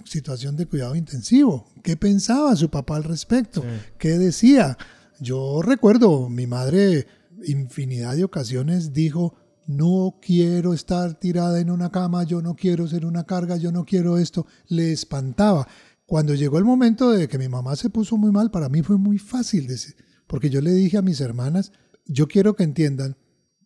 [0.05, 1.67] situación de cuidado intensivo?
[1.83, 3.63] ¿Qué pensaba su papá al respecto?
[3.99, 4.79] ¿Qué decía?
[5.21, 7.07] Yo recuerdo, mi madre
[7.45, 9.35] infinidad de ocasiones dijo,
[9.67, 13.85] no quiero estar tirada en una cama, yo no quiero ser una carga, yo no
[13.85, 15.69] quiero esto, le espantaba.
[16.07, 18.97] Cuando llegó el momento de que mi mamá se puso muy mal, para mí fue
[18.97, 19.69] muy fácil,
[20.27, 21.71] porque yo le dije a mis hermanas,
[22.07, 23.19] yo quiero que entiendan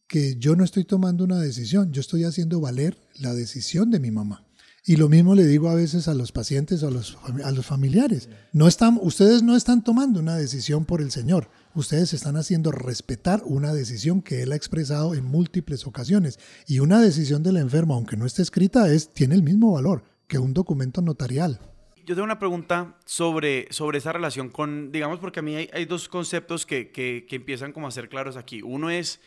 [0.09, 4.11] que yo no estoy tomando una decisión, yo estoy haciendo valer la decisión de mi
[4.11, 4.45] mamá.
[4.85, 7.67] Y lo mismo le digo a veces a los pacientes o a los, a los
[7.67, 8.31] familiares.
[8.55, 11.51] No están, ustedes no están tomando una decisión por el Señor.
[11.75, 16.39] Ustedes están haciendo respetar una decisión que Él ha expresado en múltiples ocasiones.
[16.67, 20.39] Y una decisión del enfermo, aunque no esté escrita, es, tiene el mismo valor que
[20.39, 21.61] un documento notarial.
[22.07, 25.85] Yo tengo una pregunta sobre, sobre esa relación con, digamos, porque a mí hay, hay
[25.85, 28.63] dos conceptos que, que, que empiezan como a ser claros aquí.
[28.63, 29.21] Uno es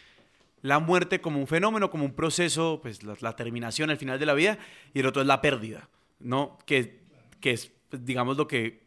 [0.62, 4.34] la muerte como un fenómeno, como un proceso, pues la, terminación al final de la
[4.34, 4.58] vida,
[4.94, 6.58] y el otro es la pérdida, ¿no?
[6.66, 7.00] Que,
[7.40, 8.82] que es, pues, digamos, lo que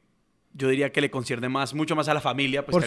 [0.52, 2.86] yo diría que le concierne más, mucho más a la familia, pues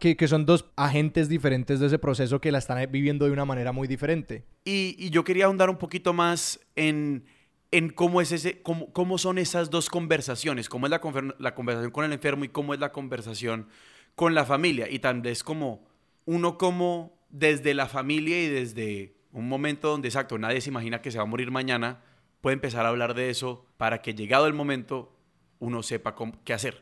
[0.00, 3.44] que, que, son dos agentes diferentes de ese proceso que la están viviendo de una
[3.44, 4.44] manera muy diferente.
[4.64, 7.24] Y, y yo quería ahondar un poquito más en,
[7.70, 11.00] en cómo, es ese, cómo, cómo son esas dos conversaciones, cómo es la,
[11.38, 13.68] la conversación con el enfermo y cómo es la conversación
[14.16, 14.90] con la familia.
[14.90, 15.86] Y tal vez como
[16.24, 21.10] uno como desde la familia y desde un momento donde, exacto, nadie se imagina que
[21.10, 22.00] se va a morir mañana,
[22.40, 25.18] puede empezar a hablar de eso para que llegado el momento
[25.58, 26.80] uno sepa qué hacer.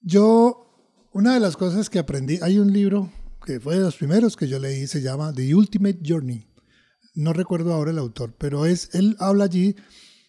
[0.00, 3.10] Yo, una de las cosas que aprendí, hay un libro
[3.44, 6.46] que fue de los primeros que yo leí, se llama The Ultimate Journey.
[7.16, 9.74] No recuerdo ahora el autor, pero es, él habla allí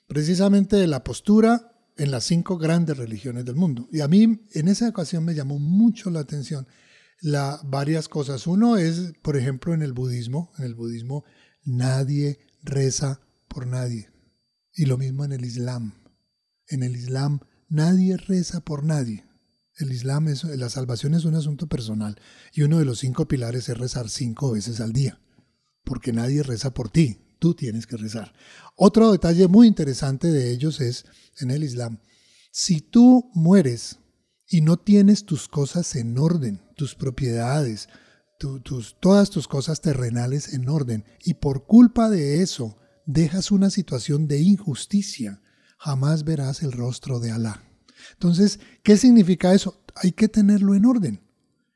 [0.08, 3.88] precisamente de la postura en las cinco grandes religiones del mundo.
[3.92, 6.66] Y a mí en esa ocasión me llamó mucho la atención
[7.22, 8.48] la, varias cosas.
[8.48, 10.52] Uno es, por ejemplo, en el budismo.
[10.58, 11.24] En el budismo
[11.64, 14.10] nadie reza por nadie.
[14.74, 15.94] Y lo mismo en el Islam.
[16.68, 19.26] En el Islam nadie reza por nadie.
[19.78, 22.20] El Islam es, la salvación es un asunto personal
[22.54, 25.20] y uno de los cinco pilares es rezar cinco veces al día,
[25.84, 28.34] porque nadie reza por ti, tú tienes que rezar.
[28.76, 31.06] Otro detalle muy interesante de ellos es
[31.40, 32.00] en el Islam,
[32.52, 33.98] si tú mueres
[34.52, 37.88] y no tienes tus cosas en orden, tus propiedades,
[38.38, 44.28] tus, todas tus cosas terrenales en orden, y por culpa de eso dejas una situación
[44.28, 45.42] de injusticia,
[45.78, 47.64] jamás verás el rostro de Alá.
[48.12, 49.86] Entonces, ¿qué significa eso?
[49.96, 51.22] Hay que tenerlo en orden.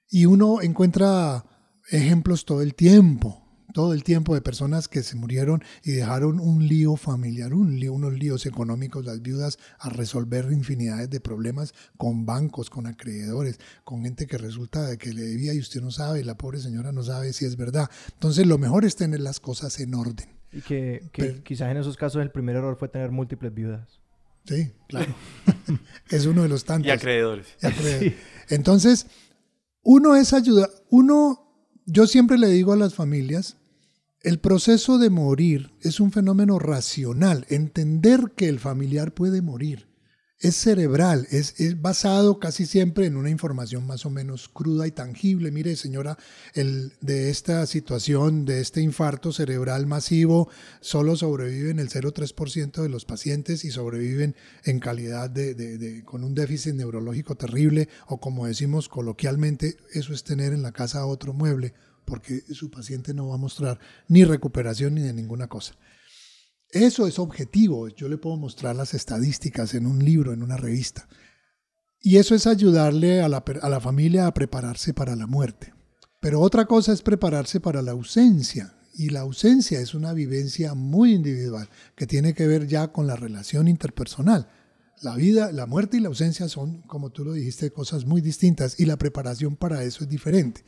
[0.09, 1.45] Y uno encuentra
[1.89, 3.44] ejemplos todo el tiempo
[3.75, 7.91] todo el tiempo de personas que se murieron y dejaron un lío familiar, un lío,
[7.91, 14.01] unos líos económicos, las viudas a resolver infinidades de problemas con bancos, con acreedores, con
[14.03, 16.93] gente que resulta de que le debía y usted no sabe, y la pobre señora
[16.93, 17.89] no sabe si es verdad.
[18.13, 20.29] Entonces lo mejor es tener las cosas en orden.
[20.53, 21.01] Y que,
[21.43, 23.99] quizás en esos casos el primer error fue tener múltiples viudas.
[24.45, 25.13] Sí, claro.
[26.09, 26.87] es uno de los tantos.
[26.87, 27.47] Y acreedores.
[28.47, 29.07] Entonces,
[29.83, 33.57] uno es ayuda, uno, yo siempre le digo a las familias,
[34.25, 37.45] el proceso de morir es un fenómeno racional.
[37.47, 39.87] Entender que el familiar puede morir
[40.39, 45.51] es cerebral, es, basado casi siempre en una información más o menos cruda y tangible.
[45.51, 46.17] Mire, señora,
[46.55, 50.49] el, de esta situación, de este infarto cerebral masivo,
[50.81, 56.73] solo sobreviven el 0,3% de los pacientes y sobreviven en calidad de, con un déficit
[56.73, 62.41] neurológico terrible o como decimos coloquialmente, eso es tener en la casa otro mueble porque
[62.53, 65.75] su paciente no va a mostrar ni recuperación ni de ninguna cosa.
[66.69, 67.87] Eso es objetivo.
[67.89, 71.07] Yo le puedo mostrar las estadísticas en un libro, en una revista.
[72.01, 75.73] Y eso es ayudarle a la, a la familia a prepararse para la muerte.
[76.21, 78.77] Pero otra cosa es prepararse para la ausencia.
[78.93, 83.15] Y la ausencia es una vivencia muy individual que tiene que ver ya con la
[83.15, 84.49] relación interpersonal.
[85.01, 88.79] La vida, la muerte y la ausencia son, como tú lo dijiste, cosas muy distintas
[88.79, 90.63] y la preparación para eso es diferente.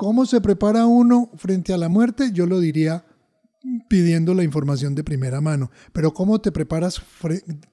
[0.00, 2.30] ¿Cómo se prepara uno frente a la muerte?
[2.32, 3.04] Yo lo diría
[3.86, 5.70] pidiendo la información de primera mano.
[5.92, 7.02] Pero cómo te preparas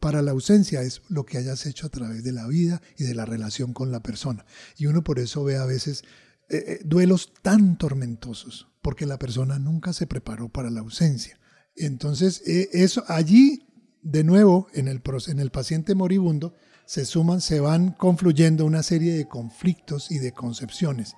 [0.02, 3.16] para la ausencia es lo que hayas hecho a través de la vida y de
[3.16, 4.46] la relación con la persona.
[4.76, 6.04] Y uno por eso ve a veces
[6.50, 11.40] eh, eh, duelos tan tormentosos, porque la persona nunca se preparó para la ausencia.
[11.78, 13.70] Entonces, eh, eso allí,
[14.02, 19.14] de nuevo, en el, en el paciente moribundo, se suman, se van confluyendo una serie
[19.14, 21.16] de conflictos y de concepciones.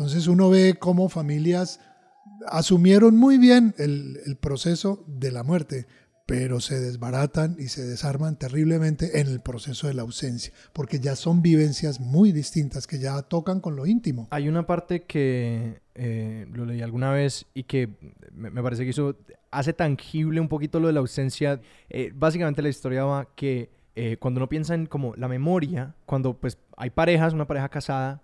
[0.00, 1.78] Entonces uno ve cómo familias
[2.46, 5.86] asumieron muy bien el, proceso de la muerte,
[6.24, 11.16] pero se desbaratan y se desarman terriblemente en el proceso de la ausencia, porque ya
[11.16, 14.26] son vivencias muy distintas que ya tocan con lo íntimo.
[14.30, 17.90] Hay una parte que eh, lo leí alguna vez y que
[18.32, 19.18] me, me parece que eso
[19.50, 21.60] hace tangible un poquito lo de la ausencia.
[21.90, 26.32] Eh, básicamente la historia va que eh, cuando uno piensa en como la memoria, cuando
[26.32, 28.22] pues hay parejas, una pareja casada,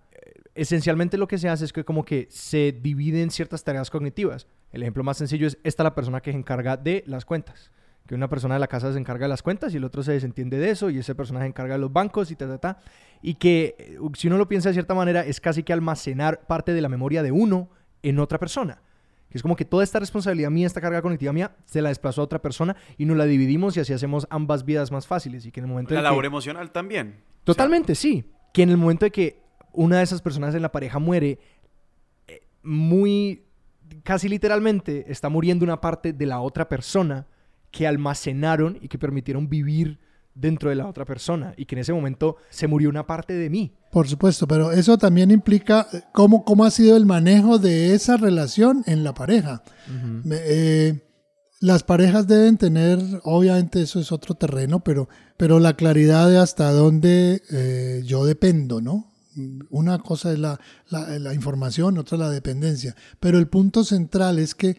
[0.57, 4.47] esencialmente lo que se hace es que como que se dividen ciertas tareas cognitivas.
[4.73, 7.71] El ejemplo más sencillo es esta la persona que se encarga de las cuentas.
[8.07, 10.13] Que una persona de la casa se encarga de las cuentas y el otro se
[10.13, 12.79] desentiende de eso y ese persona se encarga de los bancos y ta, ta, ta.
[13.23, 16.73] Y que eh, si uno lo piensa de cierta manera es casi que almacenar parte
[16.73, 17.69] de la memoria de uno
[18.03, 18.81] en otra persona.
[19.29, 22.21] Que es como que toda esta responsabilidad mía, esta carga cognitiva mía, se la desplazó
[22.21, 25.45] a otra persona y nos la dividimos y así hacemos ambas vidas más fáciles.
[25.47, 27.17] Y que en el momento La en que- labor emocional también.
[27.43, 28.31] Totalmente, sí.
[28.55, 29.43] Que en el momento de que
[29.77, 31.39] una de esas personas en la pareja muere,
[32.27, 33.45] eh, muy,
[34.03, 37.27] casi literalmente, está muriendo una parte de la otra persona
[37.71, 39.99] que almacenaron y que permitieron vivir
[40.35, 41.55] dentro de la otra persona.
[41.57, 43.75] Y que en ese momento se murió una parte de mí.
[43.93, 48.17] Por supuesto, pero eso también implica eh, cómo, cómo ha sido el manejo de esa
[48.17, 49.63] relación en la pareja.
[50.31, 51.03] Eh,
[51.61, 56.71] las parejas deben tener, obviamente eso es otro terreno, pero, pero la claridad de hasta
[56.71, 59.11] dónde eh, yo dependo, ¿no?
[59.71, 62.97] Una cosa es la, la- información, otra la dependencia.
[63.21, 64.79] Pero el punto central es que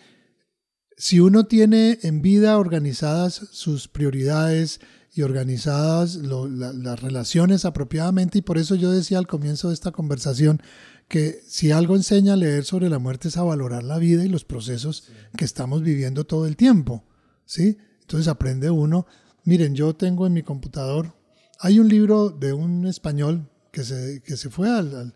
[0.97, 4.79] si uno tiene en vida organizadas sus prioridades
[5.13, 10.61] y organizadas las relaciones apropiadamente, y por eso yo decía al comienzo de esta conversación
[11.07, 14.29] que si algo enseña a leer sobre la muerte es a valorar la vida y
[14.29, 15.05] los procesos
[15.37, 17.05] que estamos viviendo todo el tiempo,
[17.45, 17.77] ¿sí?
[18.01, 19.05] Entonces aprende uno.
[19.43, 21.13] Miren, yo tengo en mi computador,
[21.59, 25.13] hay un libro de un español que se, que se fue al-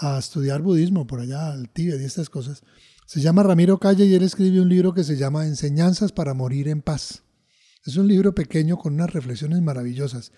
[0.00, 2.62] a estudiar budismo por allá, al Tíbet y estas cosas.
[3.04, 6.68] Se llama Ramiro Calle y él escribe un libro que se llama Enseñanzas para morir
[6.68, 7.24] en paz.
[7.84, 10.30] Es un libro pequeño con unas reflexiones maravillosas.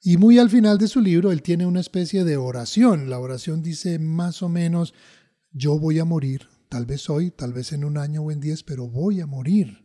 [0.00, 3.10] Y muy al final de su libro, él tiene una especie de oración.
[3.10, 4.94] La oración dice más o menos,
[5.50, 8.62] yo voy a morir, tal vez hoy, tal vez en un año o en diez,
[8.62, 9.81] pero voy a morir.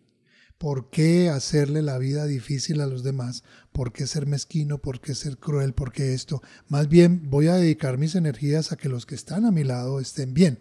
[0.58, 3.44] ¿Por qué hacerle la vida difícil a los demás?
[3.72, 4.80] ¿Por qué ser mezquino?
[4.80, 5.74] ¿Por qué ser cruel?
[5.74, 6.42] ¿Por qué esto?
[6.68, 10.00] Más bien voy a dedicar mis energías a que los que están a mi lado
[10.00, 10.60] estén bien.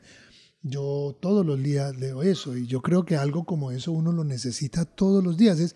[0.62, 4.24] Yo todos los días leo eso y yo creo que algo como eso uno lo
[4.24, 5.60] necesita todos los días.
[5.60, 5.74] Es,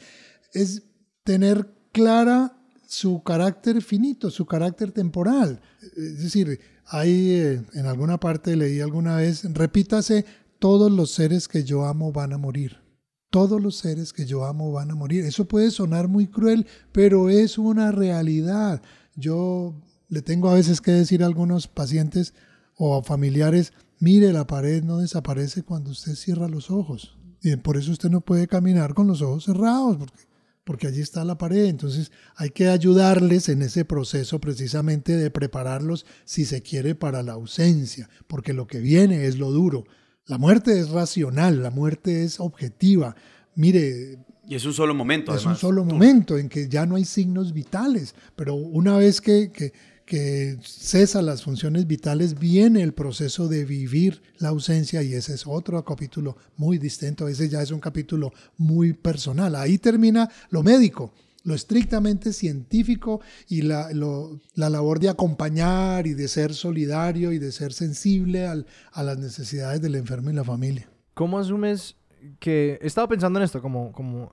[0.53, 0.83] es
[1.25, 5.63] tener clara su carácter finito, su carácter temporal.
[5.97, 10.27] Es decir, hay eh, en alguna parte leí alguna vez, repítase,
[10.59, 12.90] todos los seres que yo amo van a morir.
[13.31, 15.25] Todos los seres que yo amo van a morir.
[15.25, 18.83] Eso puede sonar muy cruel, pero es una realidad.
[19.15, 19.75] Yo
[20.09, 22.35] le tengo a veces que decir a algunos pacientes
[22.77, 27.17] o a familiares, mire, la pared no desaparece cuando usted cierra los ojos.
[27.43, 30.23] Y por eso usted no puede caminar con los ojos cerrados, porque,
[30.65, 31.67] porque allí está la pared.
[31.67, 37.35] Entonces hay que ayudarles en ese proceso precisamente de prepararlos, si se quiere, para la
[37.35, 39.85] ausencia, porque lo que viene es lo duro.
[40.27, 43.17] La muerte es racional, la muerte es objetiva.
[43.55, 45.57] Mire, Y es un solo momento, es además.
[45.57, 49.73] un solo momento en que ya no hay signos vitales, pero una vez que, que,
[50.07, 55.47] que cesan las funciones vitales, viene el proceso de vivir la ausencia y ese es
[55.47, 59.55] otro capítulo muy distinto, ese ya es un capítulo muy personal.
[59.57, 61.13] Ahí termina lo médico,
[61.45, 67.39] lo estrictamente científico y la, lo- la labor de acompañar y de ser solidario y
[67.39, 70.89] de ser sensible al- a las necesidades del enfermo y la familia.
[71.15, 71.97] ¿Cómo asumes
[72.39, 72.79] que...
[72.83, 74.33] He estado pensando en esto, como, como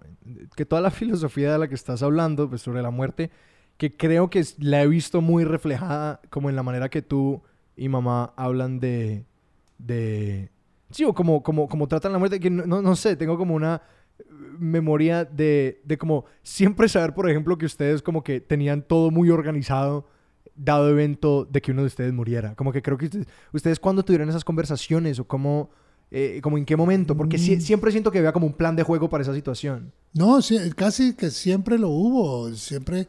[0.56, 3.32] que toda la filosofía de la que estás hablando, pues sobre la muerte,
[3.78, 7.42] que creo que la he visto muy reflejada como en la manera que tú
[7.76, 9.24] y mamá hablan de...
[9.78, 10.50] de
[10.92, 13.54] sí, o como, como, como tratan la muerte, que no, no, no sé, tengo como
[13.56, 13.82] una
[14.60, 19.30] memoria de, de como siempre saber, por ejemplo, que ustedes como que tenían todo muy
[19.30, 20.08] organizado
[20.56, 22.56] dado evento de que uno de ustedes muriera.
[22.56, 25.70] Como que creo que ustedes, ustedes cuándo tuvieron esas conversaciones o cómo,
[26.10, 27.62] eh, como en qué momento, porque Mm.
[27.62, 29.94] siempre siento que había como un plan de juego para esa situación.
[30.14, 33.08] No, sí, casi que siempre lo hubo, siempre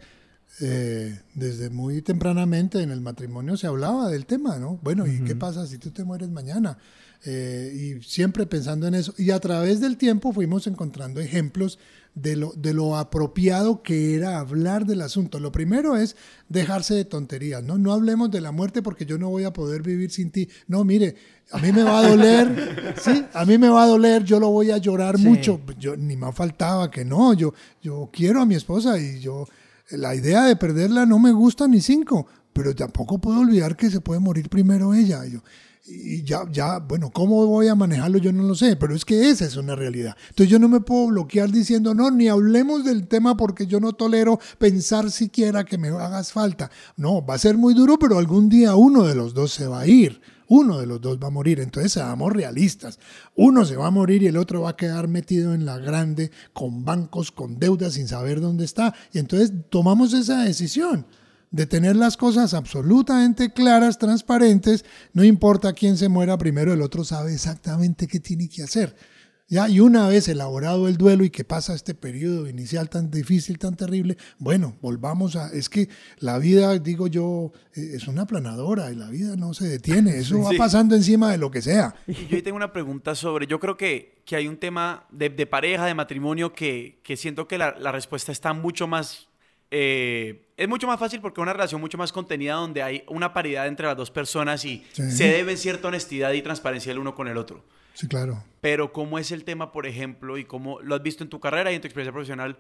[0.61, 4.79] eh, desde muy tempranamente en el matrimonio se hablaba del tema, ¿no?
[4.83, 6.77] Bueno, ¿y qué pasa si tú te mueres mañana?
[7.25, 9.13] Eh, y siempre pensando en eso.
[9.19, 11.79] Y a través del tiempo fuimos encontrando ejemplos
[12.15, 15.39] de lo, de lo apropiado que era hablar del asunto.
[15.41, 16.17] Lo primero es
[16.49, 17.77] dejarse de tonterías, ¿no?
[17.79, 20.49] No hablemos de la muerte porque yo no voy a poder vivir sin ti.
[20.69, 21.17] No, mire,
[21.51, 23.25] a mí me va a doler, ¿sí?
[23.35, 25.25] A mí me va a doler, yo lo voy a llorar Sí.
[25.27, 25.61] mucho.
[25.79, 27.53] Yo ni más faltaba que no, yo,
[27.83, 29.47] yo quiero a mi esposa y yo,
[29.91, 34.01] la idea de perderla no me gusta ni cinco, pero tampoco puedo olvidar que se
[34.01, 35.25] puede morir primero ella.
[35.27, 35.43] Y, yo-
[35.91, 38.19] y ya, ya, bueno, ¿cómo voy a manejarlo?
[38.19, 40.17] Yo no lo sé, pero es que esa es una realidad.
[40.29, 43.93] Entonces yo no me puedo bloquear diciendo, no, ni hablemos del tema porque yo no
[43.93, 46.71] tolero pensar siquiera que me hagas falta.
[46.97, 49.81] No, va a ser muy duro, pero algún día uno de los dos se va
[49.81, 50.21] a ir.
[50.51, 51.61] Uno de los dos va a morir.
[51.61, 52.99] Entonces seamos realistas.
[53.35, 56.31] Uno se va a morir y el otro va a quedar metido en la grande
[56.53, 58.95] con bancos, con deudas, sin saber dónde está.
[59.13, 61.07] Y entonces tomamos esa decisión
[61.51, 67.05] de tener las cosas absolutamente claras, transparentes, no importa quién se muera primero, el otro
[67.05, 68.95] sabe exactamente qué tiene que hacer.
[69.51, 69.67] ¿Ya?
[69.67, 73.77] Y una vez elaborado el duelo y que pasa este periodo inicial tan difícil, tan
[73.77, 75.49] terrible, bueno, volvamos a...
[75.49, 79.67] Es que la vida, digo yo, eh, es una planadora y la vida no se
[79.67, 81.95] detiene, eso va pasando encima de lo que sea.
[82.07, 85.47] Y yo tengo una pregunta sobre, yo creo que, que hay un tema de, de
[85.47, 89.29] pareja, de matrimonio, que, que siento que la, la respuesta está mucho más
[89.71, 93.33] eh, es mucho más fácil porque es una relación mucho más contenida donde hay una
[93.33, 97.29] paridad entre las dos personas y se debe cierta honestidad y transparencia el uno con
[97.29, 97.65] el otro.
[97.95, 98.43] Sí, claro.
[98.61, 101.73] Pero ¿cómo es el tema, por ejemplo, y cómo lo has visto en tu carrera
[101.73, 102.57] y en tu experiencia profesional,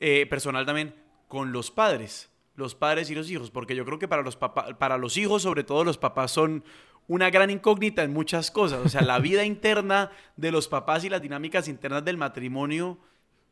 [0.00, 0.94] eh, personal también,
[1.28, 2.30] con los padres?
[2.56, 5.64] Los padres y los hijos, porque yo creo que para los, para los hijos, sobre
[5.64, 6.64] todo los papás, son
[7.06, 8.80] una gran incógnita en muchas cosas.
[8.84, 12.98] O sea, la vida interna de los papás y las dinámicas internas del matrimonio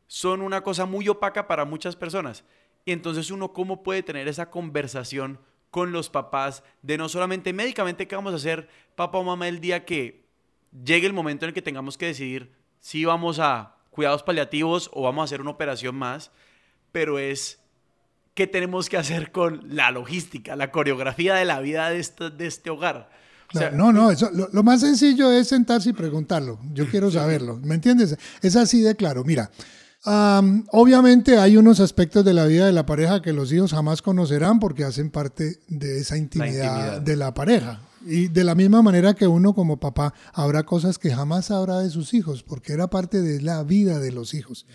[0.07, 2.43] son una cosa muy opaca para muchas personas.
[2.85, 5.39] Y entonces uno cómo puede tener esa conversación
[5.71, 9.59] con los papás de no solamente médicamente qué vamos a hacer papá o mamá el
[9.59, 10.25] día que
[10.85, 15.03] llegue el momento en el que tengamos que decidir si vamos a cuidados paliativos o
[15.03, 16.31] vamos a hacer una operación más,
[16.91, 17.59] pero es
[18.33, 22.47] qué tenemos que hacer con la logística, la coreografía de la vida de este, de
[22.47, 23.09] este hogar.
[23.73, 26.59] no, no, eso, lo, lo, más sencillo es sentarse y preguntarlo.
[26.73, 28.17] Yo quiero saberlo, ¿me entiendes?
[28.41, 29.23] Es así de claro.
[29.23, 29.49] Mira,
[30.05, 34.59] obviamente hay unos aspectos de la vida de la pareja que los hijos jamás conocerán
[34.59, 37.81] porque hacen parte de esa intimidad, de la pareja.
[38.05, 41.89] Y de la misma manera que uno como papá habrá cosas que jamás sabrá de
[41.89, 44.65] sus hijos porque era parte de la vida de los hijos.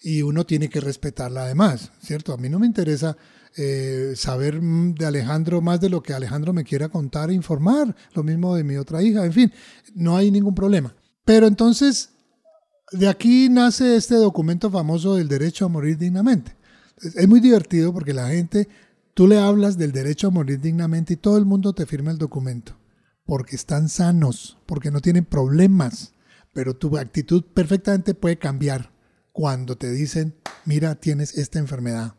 [0.00, 2.32] Y uno tiene que respetarla además, ¿cierto?
[2.32, 3.16] A mí no me interesa
[3.56, 8.22] eh, saber de Alejandro más de lo que Alejandro me quiera contar e informar, lo
[8.22, 9.52] mismo de mi otra hija, en fin,
[9.94, 10.94] no hay ningún problema.
[11.24, 12.10] Pero entonces
[12.92, 16.56] de aquí nace este documento famoso del derecho a morir dignamente.
[17.14, 18.68] Es muy divertido porque la gente,
[19.14, 22.18] tú le hablas del derecho a morir dignamente y todo el mundo te firma el
[22.18, 22.76] documento,
[23.24, 26.12] porque están sanos, porque no tienen problemas,
[26.52, 28.92] pero tu actitud perfectamente puede cambiar
[29.32, 32.14] cuando te dicen, mira, tienes esta enfermedad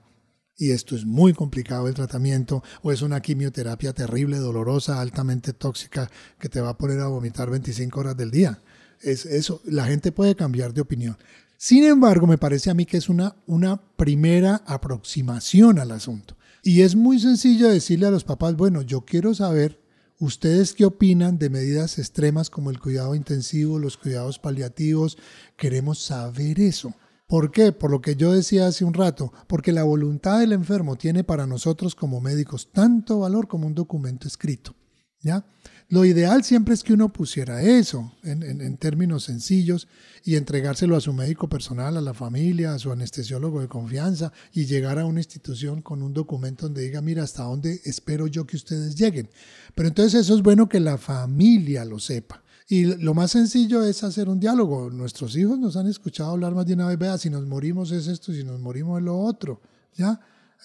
[0.56, 6.10] y esto es muy complicado el tratamiento o es una quimioterapia terrible, dolorosa, altamente tóxica
[6.39, 8.62] que te va a poner a vomitar 25 horas del día
[9.01, 11.17] es eso, la gente puede cambiar de opinión.
[11.57, 16.38] Sin embargo, me parece a mí que es una, una primera aproximación al asunto.
[16.62, 19.81] Y es muy sencillo decirle a los papás, bueno, yo quiero saber
[20.19, 25.17] ustedes qué opinan de medidas extremas como el cuidado intensivo, los cuidados paliativos.
[25.55, 26.93] Queremos saber eso.
[27.27, 27.71] ¿Por qué?
[27.71, 31.45] Por lo que yo decía hace un rato, porque la voluntad del enfermo tiene para
[31.45, 34.75] nosotros como médicos tanto valor como un documento escrito.
[35.21, 35.45] ¿Ya?
[35.89, 39.88] Lo ideal siempre es que uno pusiera eso en, términos sencillos
[40.26, 44.65] y entregárselo a su médico personal, a la familia, a su anestesiólogo de confianza y
[44.65, 48.58] llegar a una institución con un documento donde diga, mira, hasta dónde espero yo que
[48.58, 49.30] ustedes lleguen.
[49.76, 52.43] Pero entonces eso es bueno que la familia lo sepa.
[52.67, 54.89] Y lo más sencillo es hacer un diálogo.
[54.89, 58.08] Nuestros hijos nos han escuchado hablar más de una vez, vea, si nos morimos es
[58.08, 59.62] esto, si nos morimos es lo otro.
[59.95, 60.19] ¿Ya?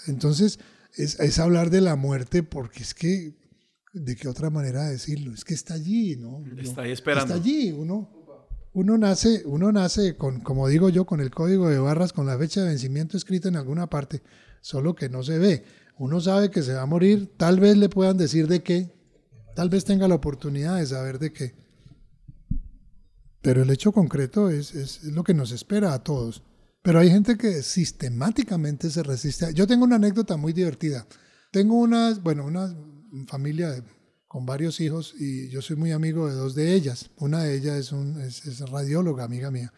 [0.09, 0.59] Entonces,
[0.97, 3.41] es, es hablar de la muerte porque es que
[3.93, 5.35] ¿De qué otra manera decirlo?
[5.35, 6.43] Es que está allí, ¿no?
[6.57, 7.35] Está ahí esperando.
[7.35, 8.11] Está allí, uno,
[8.73, 12.39] uno nace, uno nace con, como digo yo, con el código de barras, con la
[12.39, 14.23] fecha de vencimiento escrita en alguna parte,
[14.63, 15.65] solo que no se ve.
[15.99, 18.91] Uno sabe que se va a morir, tal vez le puedan decir de qué,
[19.55, 21.55] tal vez tenga la oportunidad de saber de qué.
[23.43, 26.43] Pero el hecho concreto es, es, lo que nos espera a todos.
[26.81, 29.53] Pero hay gente que sistemáticamente se resiste.
[29.53, 31.07] Yo tengo una anécdota muy divertida.
[31.51, 32.75] Tengo unas, bueno, unas
[33.27, 33.85] familia
[34.33, 37.11] con varios hijos y yo soy muy amigo de dos de ellas.
[37.19, 39.73] Una de ellas es, un, es, radióloga, amiga mía.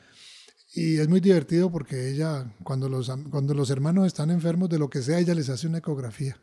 [0.75, 4.89] Y es muy divertido porque ella, cuando los, cuando los hermanos están enfermos de lo
[4.89, 6.37] que sea, ella les hace una ecografía.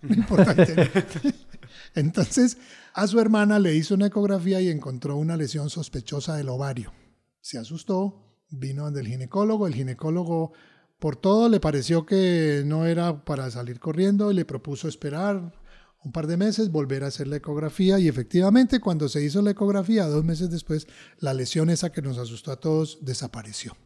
[1.94, 2.56] Entonces,
[2.94, 6.92] a su hermana le hizo una ecografía y encontró una lesión sospechosa del ovario.
[7.40, 9.66] Se asustó, vino del ginecólogo.
[9.66, 10.52] El ginecólogo,
[10.98, 15.52] por todo, le pareció que no era para salir corriendo y le propuso esperar
[16.04, 19.50] un par de meses, volver a hacer la ecografía y efectivamente cuando se hizo la
[19.50, 20.86] ecografía, dos meses después,
[21.18, 23.76] la lesión esa que nos asustó a todos desapareció.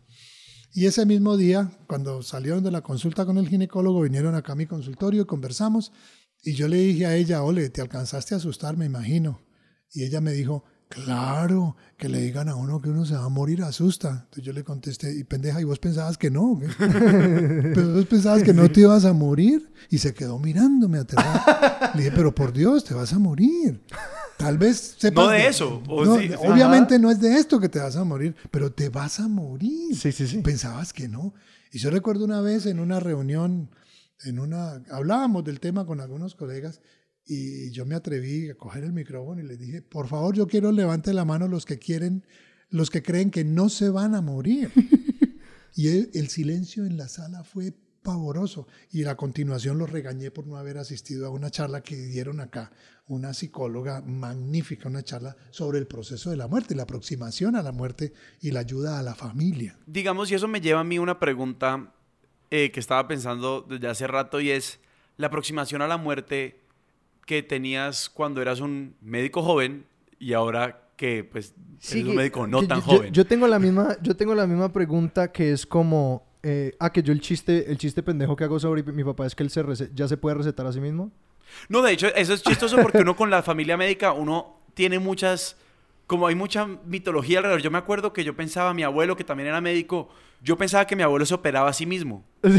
[0.75, 4.57] Y ese mismo día, cuando salieron de la consulta con el ginecólogo, vinieron acá a
[4.57, 5.93] mi consultorio y conversamos.
[6.43, 9.43] Y yo le dije a ella, ole, te alcanzaste a asustar, me imagino.
[9.91, 13.29] Y ella me dijo, claro, que le digan a uno que uno se va a
[13.29, 14.11] morir asusta.
[14.11, 16.61] Entonces yo le contesté, y pendeja, ¿y vos pensabas que no?
[16.79, 19.73] pero vos pensabas que no te ibas a morir.
[19.91, 21.41] Y se quedó mirándome aterrado.
[21.95, 23.83] Le dije, pero por Dios, te vas a morir.
[24.37, 25.83] Tal vez sepas No de eso.
[25.89, 28.89] o no, sí, obviamente no es de esto que te vas a morir, pero te
[28.89, 29.97] vas a morir.
[29.97, 30.39] Sí, sí, sí.
[30.39, 31.35] Pensabas que no.
[31.71, 33.71] Y yo recuerdo una vez en una reunión,
[34.25, 36.81] en una, hablábamos del tema con algunos colegas
[37.27, 40.73] y yo me atreví a coger el micrófono y les dije, por favor, yo quiero
[40.73, 42.25] levante la mano los que quieren,
[42.71, 44.71] los que creen que no se van a morir.
[45.75, 50.47] y el, el silencio en la sala fue pavoroso y a continuación los regañé por
[50.47, 52.73] no haber asistido a una charla que dieron acá
[53.09, 57.73] una psicóloga magnífica, una charla sobre el proceso de la muerte, la aproximación a la
[57.73, 59.77] muerte y la ayuda a la familia.
[59.87, 61.93] Digamos, y eso me lleva a mí una pregunta
[62.51, 64.81] eh, que estaba pensando desde hace rato y es
[65.17, 66.62] la aproximación a la muerte
[67.27, 69.87] que tenías cuando eras un médico joven
[70.19, 73.13] y ahora que pues Sí, eres un médico no tan yo- joven.
[73.13, 77.03] Yo, tengo la misma, yo tengo la misma pregunta que es como, eh, ah, que
[77.03, 79.63] yo el chiste, el chiste pendejo que hago sobre mi papá es que él se
[79.95, 81.11] ya se puede recetar a sí mismo.
[81.69, 85.57] No, de hecho, eso es chistoso porque uno con la familia médica, uno tiene muchas,
[86.07, 87.63] como hay mucha mitología alrededor.
[87.63, 90.09] Yo me acuerdo que yo pensaba, mi abuelo, que también era médico,
[90.43, 92.25] yo pensaba que mi abuelo se operaba a sí mismo.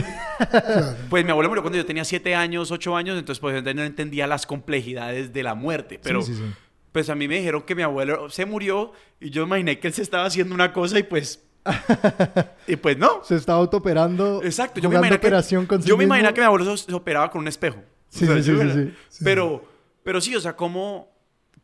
[1.10, 4.26] Pues mi abuelo murió cuando yo tenía 7 años, 8 años, entonces pues no entendía
[4.26, 6.00] las complejidades de la muerte.
[6.02, 6.54] Pero sí, sí, sí.
[6.92, 9.94] pues a mí me dijeron que mi abuelo se murió y yo imaginé que él
[9.94, 11.44] se estaba haciendo una cosa y pues...
[12.68, 13.24] y pues no.
[13.24, 14.42] Se está autooperando.
[14.44, 16.16] Exacto, yo me jugando imaginé que, operación con sí yo me mismo.
[16.16, 17.78] imaginé que mi abuelo se, operaba con un espejo.
[18.10, 19.24] Sí, O sea, sí, sí, sí.
[19.24, 19.64] Pero,
[20.04, 21.13] pero sí, o sea, ¿cómo,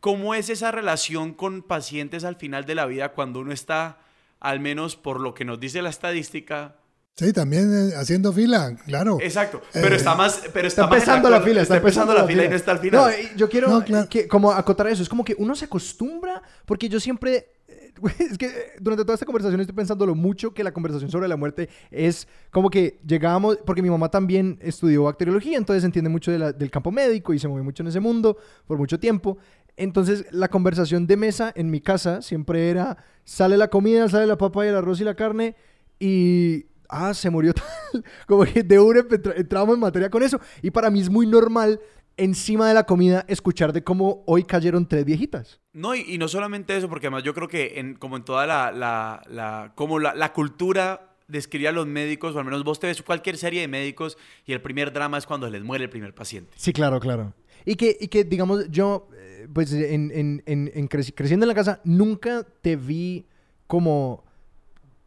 [0.00, 3.98] ¿cómo es esa relación con pacientes al final de la vida cuando uno está,
[4.40, 6.76] al menos por lo que nos dice la estadística?
[7.16, 9.18] Sí, también eh, haciendo fila, claro.
[9.20, 10.42] Exacto, pero Eh, está más...
[10.54, 13.10] Pero está, empezando la fila, está empezando la fila y no está al final.
[13.12, 14.08] No, yo quiero No, claro.
[14.08, 15.02] que, como acotar eso.
[15.02, 17.50] Es como que uno se acostumbra, porque yo siempre.
[17.68, 21.10] eh, Es que eh, durante toda esta conversación estoy pensando lo mucho que la conversación
[21.10, 26.08] sobre la muerte es como que llegábamos, porque mi mamá también estudió bacteriología, entonces entiende
[26.08, 28.98] mucho de la- del campo médico y se mueve mucho en ese mundo por mucho
[28.98, 29.36] tiempo.
[29.80, 34.36] Entonces la conversación de mesa en mi casa siempre era, sale la comida, sale la
[34.38, 35.56] papa y el arroz y la carne
[35.98, 36.66] y...
[36.92, 37.54] Ah, se murió
[37.92, 38.04] tal.
[38.26, 40.40] Como que de una entra- entramos en materia con eso.
[40.60, 41.78] Y para mí es muy normal,
[42.16, 45.60] encima de la comida, escuchar de cómo hoy cayeron tres viejitas.
[45.72, 48.44] No, y, y no solamente eso, porque además yo creo que en, como en toda
[48.44, 52.80] la, la, la- como la, la cultura describe a los médicos, o al menos vos
[52.80, 55.90] te ves cualquier serie de médicos, y el primer drama es cuando les muere el
[55.90, 56.50] primer paciente.
[56.56, 57.34] Sí, claro, claro.
[57.64, 59.08] Y que, y que digamos, yo,
[59.52, 63.26] pues en, en- en- en creci- creciendo en la casa, nunca te vi
[63.66, 64.24] como,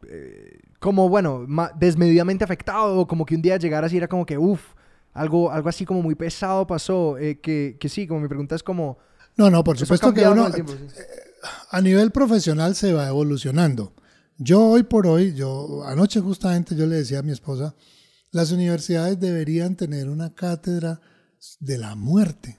[0.08, 1.46] eh, como bueno,
[1.78, 4.62] desmedidamente afectado, o como que un día llegaras y era como que, uff,
[5.12, 7.16] algo, algo así como muy pesado pasó.
[7.18, 8.98] eh, que, que sí, como mi pregunta es como...
[9.36, 11.00] No, no, por supuesto que uno, tiempo, sí.
[11.70, 13.92] a nivel profesional se va evolucionando.
[14.38, 17.74] Yo hoy por hoy, yo anoche justamente yo le decía a mi esposa,
[18.30, 21.00] las universidades deberían tener una cátedra
[21.60, 22.58] de la muerte.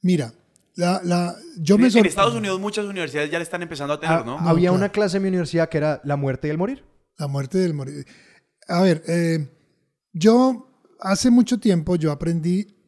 [0.00, 0.32] Mira,
[0.74, 4.18] la, la, yo me en, Estados Unidos muchas universidades ya le están empezando a tener,
[4.18, 4.40] Ah, ¿no?
[4.40, 4.76] No, había claro.
[4.76, 6.84] una clase en mi universidad que era la muerte y el morir.
[7.18, 8.06] La muerte del morir.
[8.68, 9.48] A ver, eh,
[10.12, 10.66] yo
[11.00, 12.78] hace mucho tiempo yo aprendí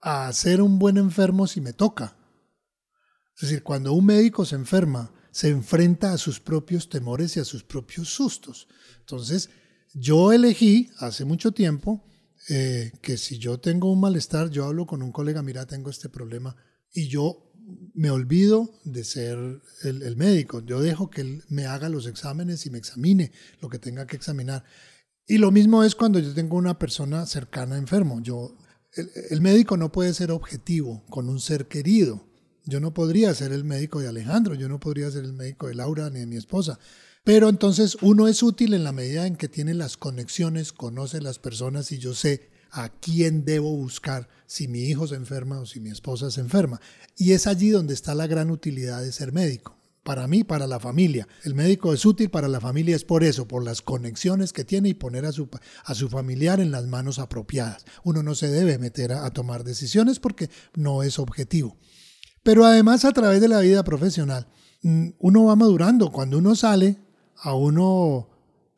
[0.00, 2.16] a ser un buen enfermo si me toca.
[3.36, 7.44] Es decir, cuando un médico se enferma, se enfrenta a sus propios temores y a
[7.44, 8.68] sus propios sustos.
[9.00, 9.50] Entonces,
[9.94, 12.04] yo elegí hace mucho tiempo
[12.48, 16.08] eh, que si yo tengo un malestar, yo hablo con un colega, mira, tengo este
[16.08, 16.56] problema,
[16.92, 17.52] y yo
[17.94, 19.38] me olvido de ser
[19.84, 20.60] el, médico.
[20.60, 24.16] Yo dejo que él me haga los exámenes y me examine lo que tenga que
[24.16, 24.64] examinar.
[25.26, 28.20] Y lo mismo es cuando yo tengo una persona cercana enfermo.
[28.20, 28.56] Yo,
[29.30, 32.26] el médico no puede ser objetivo con un ser querido.
[32.64, 35.74] Yo no podría ser el médico de Alejandro, yo no podría ser el médico de
[35.74, 36.78] Laura ni de mi esposa.
[37.24, 41.38] Pero entonces uno es útil en la medida en que tiene las conexiones, conoce las
[41.38, 45.78] personas y yo sé a quién debo buscar si mi hijo se enferma o si
[45.78, 46.80] mi esposa se enferma.
[47.16, 49.78] Y es allí donde está la gran utilidad de ser médico.
[50.02, 51.28] Para mí, para la familia.
[51.44, 54.88] El médico es útil para la familia, es por eso, por las conexiones que tiene
[54.88, 55.48] y poner a su,
[55.84, 57.84] a su familiar en las manos apropiadas.
[58.02, 61.76] Uno no se debe meter a, a tomar decisiones porque no es objetivo.
[62.42, 64.48] Pero además a través de la vida profesional,
[64.82, 66.10] mm, uno va madurando.
[66.10, 66.98] Cuando uno sale,
[67.36, 68.31] a uno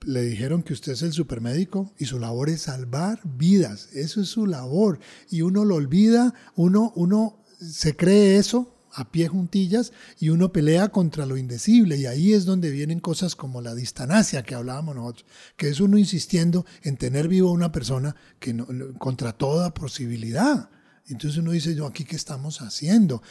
[0.06, 3.88] le dijeron que usted es el supermédico y su labor es salvar vidas.
[3.92, 4.98] Eso es su labor.
[5.30, 10.88] Y uno lo olvida, uno, uno se cree eso a pie juntillas y uno pelea
[10.88, 11.96] contra lo indecible.
[11.96, 15.26] Y ahí es donde vienen cosas como la distanasia que hablábamos nosotros,
[15.56, 18.56] que es uno insistiendo en tener vivo una persona que
[18.98, 20.70] contra toda posibilidad.
[21.06, 23.22] Entonces uno dice, yo aquí qué estamos haciendo.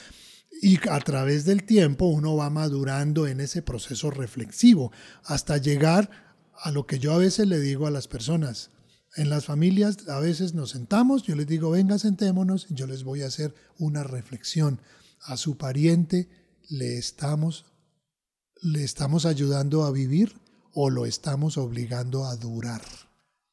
[0.61, 4.91] Y a través del tiempo uno va madurando en ese proceso reflexivo
[5.23, 6.09] hasta llegar
[6.61, 8.69] a lo que yo a veces le digo a las personas.
[9.15, 13.21] En las familias a veces nos sentamos, yo les digo, venga, sentémonos, yo les voy
[13.21, 14.79] a hacer una reflexión.
[15.21, 16.29] A su pariente
[16.69, 17.65] le estamos,
[18.61, 20.35] le estamos ayudando a vivir
[20.73, 22.81] o lo estamos obligando a durar.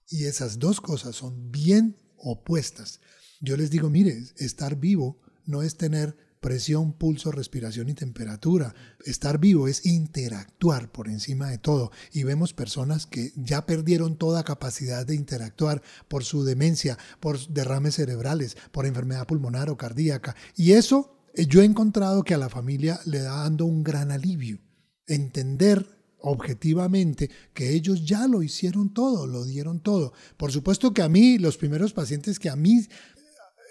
[0.09, 3.01] Y esas dos cosas son bien opuestas.
[3.41, 8.75] Yo les digo, mire, estar vivo no es tener presión, pulso, respiración y temperatura.
[9.05, 11.93] Estar vivo es interactuar por encima de todo.
[12.13, 17.97] Y vemos personas que ya perdieron toda capacidad de interactuar por su demencia, por derrames
[17.97, 20.35] cerebrales, por enfermedad pulmonar o cardíaca.
[20.57, 24.11] Y eso eh, yo he encontrado que a la familia le da dando un gran
[24.11, 24.59] alivio.
[25.07, 25.87] Entender
[26.23, 30.13] objetivamente que ellos ya lo hicieron todo, lo dieron todo.
[30.37, 32.87] Por supuesto que a mí, los primeros pacientes que a mí,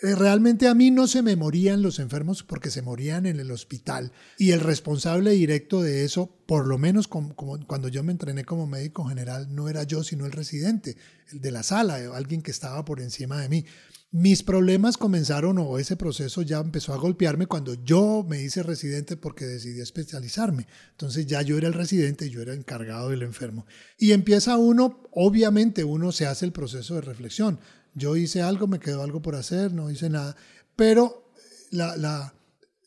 [0.02, 4.12] realmente a mí no se me morían los enfermos porque se morían en el hospital.
[4.38, 9.06] Y el responsable directo de eso, por lo menos cuando yo me entrené como médico
[9.06, 10.98] general, no era yo, sino el residente,
[11.32, 13.66] el de la sala, alguien que estaba por encima de mí.
[14.12, 19.18] Mis problemas comenzaron o ese proceso ya empezó a golpearme cuando yo me hice residente
[19.18, 20.66] porque decidí especializarme.
[20.90, 23.68] Entonces ya yo era el residente y yo era encargado del enfermo.
[24.00, 27.60] Y empieza uno, obviamente uno se hace el proceso de reflexión.
[28.00, 30.36] Yo hice algo, me quedó algo por hacer, no hice nada.
[30.76, 31.32] Pero
[31.70, 32.34] la, la,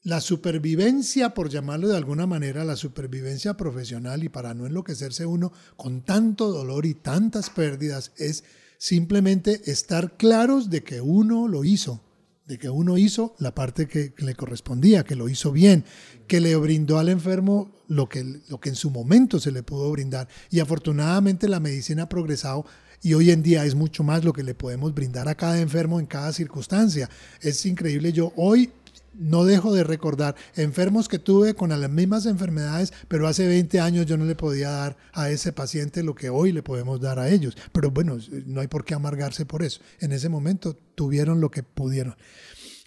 [0.05, 5.53] la supervivencia, por llamarlo de alguna manera, la supervivencia profesional y para no enloquecerse uno
[5.77, 8.43] con tanto dolor y tantas pérdidas es
[8.79, 12.03] simplemente estar claros de que uno lo hizo,
[12.47, 15.85] de que uno hizo la parte que, le correspondía, que lo hizo bien,
[16.27, 19.89] que le brindó al enfermo lo que, lo que en su momento se le pudo
[19.93, 20.27] brindar.
[20.51, 22.67] Y afortunadamente la medicina ha progresado
[23.03, 25.99] y hoy en día es mucho más lo que le podemos brindar a cada enfermo
[25.99, 27.11] en cada circunstancia.
[27.41, 28.71] Es increíble, yo hoy
[29.15, 34.07] no dejo de recordar enfermos que tuve con las mismas enfermedades, pero hace 20 años
[34.07, 37.29] yo no le podía dar a ese paciente lo que hoy le podemos dar a
[37.29, 37.57] ellos.
[37.73, 39.81] Pero bueno, no hay por qué amargarse por eso.
[40.01, 42.17] En ese momento tuvieron lo que pudieron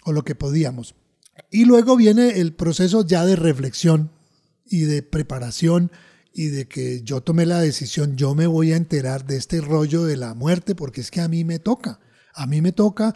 [0.04, 0.94] o lo que podíamos.
[1.50, 4.10] Y luego viene el proceso ya de reflexión
[4.64, 5.92] y de preparación
[6.38, 10.04] y de que yo tomé la decisión, yo me voy a enterar de este rollo
[10.04, 11.98] de la muerte porque es que a mí me toca.
[12.34, 13.14] A mí me toca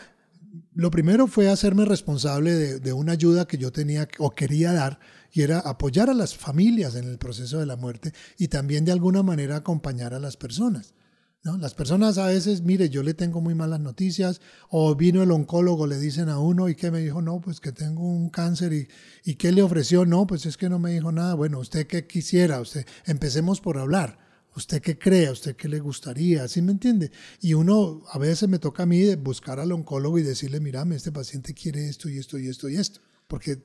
[0.75, 4.99] lo primero fue hacerme responsable de, una ayuda que yo tenía o quería dar
[5.33, 8.93] y era apoyar a las familias en el proceso de la muerte y también de
[8.93, 10.95] alguna manera acompañar a las personas.
[11.43, 11.57] ¿No?
[11.57, 15.87] Las personas a veces, mire, yo le tengo muy malas noticias o vino el oncólogo,
[15.87, 18.89] le dicen a uno y que me dijo, no, pues que tengo un cáncer y,
[19.25, 21.35] y qué le ofreció, no, pues es que no me dijo nada.
[21.35, 24.19] Bueno, usted qué quisiera, usted, empecemos por hablar.
[24.57, 25.31] ¿Usted qué cree?
[25.31, 26.49] ¿Usted qué le gustaría?
[26.49, 27.13] ¿Sí me entiende?
[27.41, 31.13] Y uno, a veces me toca a mí buscar al oncólogo y decirle, mírame, este
[31.13, 33.01] paciente quiere esto y esto y esto y esto.
[33.29, 33.63] Porque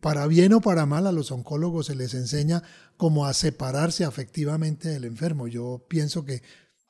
[0.00, 2.62] para bien o para mal a los oncólogos se les enseña
[2.96, 5.48] como a separarse afectivamente del enfermo.
[5.48, 6.42] Yo pienso que,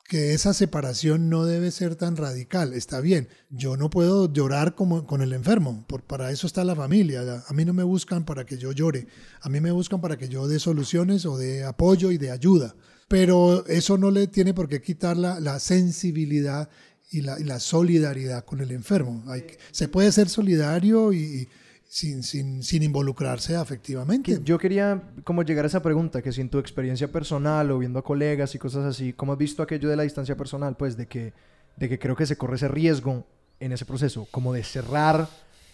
[0.07, 2.73] que esa separación no debe ser tan radical.
[2.73, 6.75] Está bien, yo no puedo llorar como con el enfermo, por, para eso está la
[6.75, 7.43] familia.
[7.47, 9.07] A mí no me buscan para que yo llore,
[9.41, 12.75] a mí me buscan para que yo dé soluciones o de apoyo y de ayuda
[13.07, 16.69] pero eso no le tiene por qué quitar la, sensibilidad
[17.09, 19.23] y la, solidaridad con el enfermo.
[19.71, 21.47] se puede ser solidario y,
[21.97, 24.39] sin, sin, involucrarse afectivamente.
[24.43, 27.97] Yo quería como llegar a esa pregunta, que si en tu experiencia personal o viendo
[27.97, 30.77] a colegas y cosas así, ¿cómo has visto aquello de la distancia personal?
[30.77, 31.33] Pues de que,
[31.75, 33.25] de que creo que se corre ese riesgo
[33.59, 35.27] en ese proceso, como de cerrar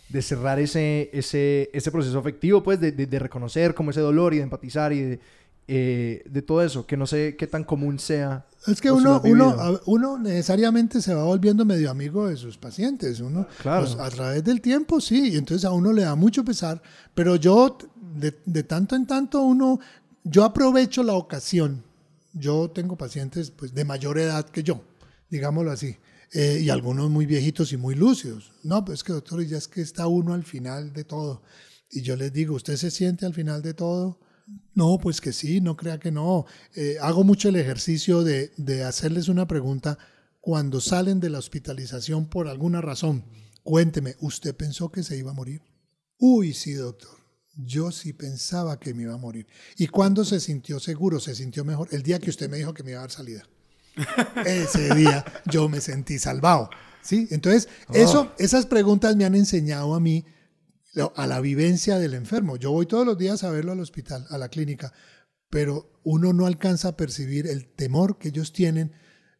[0.10, 4.34] de cerrar ese, ese, ese proceso afectivo, pues de, de, de reconocer como ese dolor
[4.34, 5.20] y de empatizar y de,
[5.66, 8.46] eh, de todo eso, que no sé qué tan común sea.
[8.68, 13.48] Es que uno, uno, uno necesariamente se va volviendo medio amigo de sus pacientes, uno
[13.62, 13.86] claro.
[13.86, 16.82] Pues, a través del tiempo, sí, y entonces a uno le da mucho pesar,
[17.14, 17.78] pero yo
[18.16, 19.80] de, de, tanto en tanto uno,
[20.26, 21.84] yo aprovecho la ocasión,
[22.34, 24.82] yo tengo pacientes pues de mayor edad que yo,
[25.30, 25.96] digámoslo así,
[26.34, 29.82] eh, y algunos muy viejitos y muy lúcidos, no, pues que doctor, ya es que
[29.82, 31.42] está uno al final de todo,
[31.90, 34.20] y yo les digo, ¿usted se siente al final de todo?
[34.76, 36.46] No, pues que sí, no crea que no.
[36.76, 39.98] Eh, hago mucho el ejercicio de, de hacerles una pregunta
[40.42, 43.24] cuando salen de la hospitalización por alguna razón.
[43.62, 45.62] Cuénteme, ¿usted pensó que se iba a morir?
[46.18, 47.18] Uy, sí, doctor.
[47.56, 49.48] Yo sí pensaba que me iba a morir.
[49.78, 51.20] ¿Y cuándo se sintió seguro?
[51.20, 51.88] ¿Se sintió mejor?
[51.92, 53.48] El día que usted me dijo que me iba a dar salida.
[54.46, 56.70] Ese día yo me sentí salvado.
[57.02, 57.28] ¿Sí?
[57.32, 57.94] Entonces, oh.
[57.94, 60.26] eso, esas preguntas me han enseñado a mí
[61.16, 62.58] a la vivencia del enfermo.
[62.58, 64.94] Yo voy todos los días a verlo al hospital, a la clínica,
[65.50, 68.94] pero uno no alcanza a percibir el temor que ellos tienen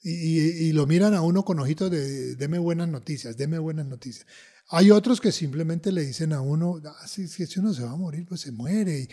[0.06, 4.26] y, lo miran a uno con ojitos de deme buenas noticias, deme buenas noticias.
[4.70, 7.96] Hay otros que simplemente le dicen a uno, ah, si, si uno se va a
[7.96, 9.08] morir, pues se muere.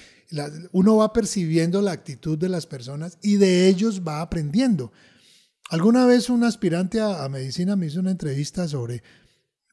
[0.72, 4.92] Uno va percibiendo la actitud de las personas y de ellos va aprendiendo.
[5.70, 9.04] Alguna vez un aspirante a, medicina me hizo una entrevista sobre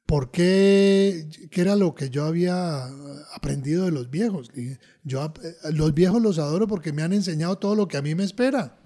[0.07, 2.87] por qué, qué era lo que yo había
[3.35, 4.49] aprendido de los viejos.
[5.03, 8.15] Yo, eh, los viejos los adoro porque me han enseñado todo lo que a mí
[8.15, 8.77] me espera.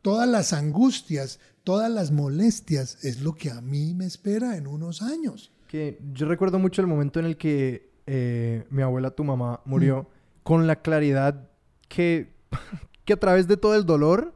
[0.00, 5.02] Todas las angustias, todas las molestias es lo que a mí me espera en unos
[5.02, 5.52] años.
[5.68, 10.02] Que yo recuerdo mucho el momento en el que eh, mi abuela, tu mamá, murió,
[10.02, 10.06] mm.
[10.42, 11.50] con la claridad
[11.88, 12.32] que,
[13.04, 14.34] que a través de todo el dolor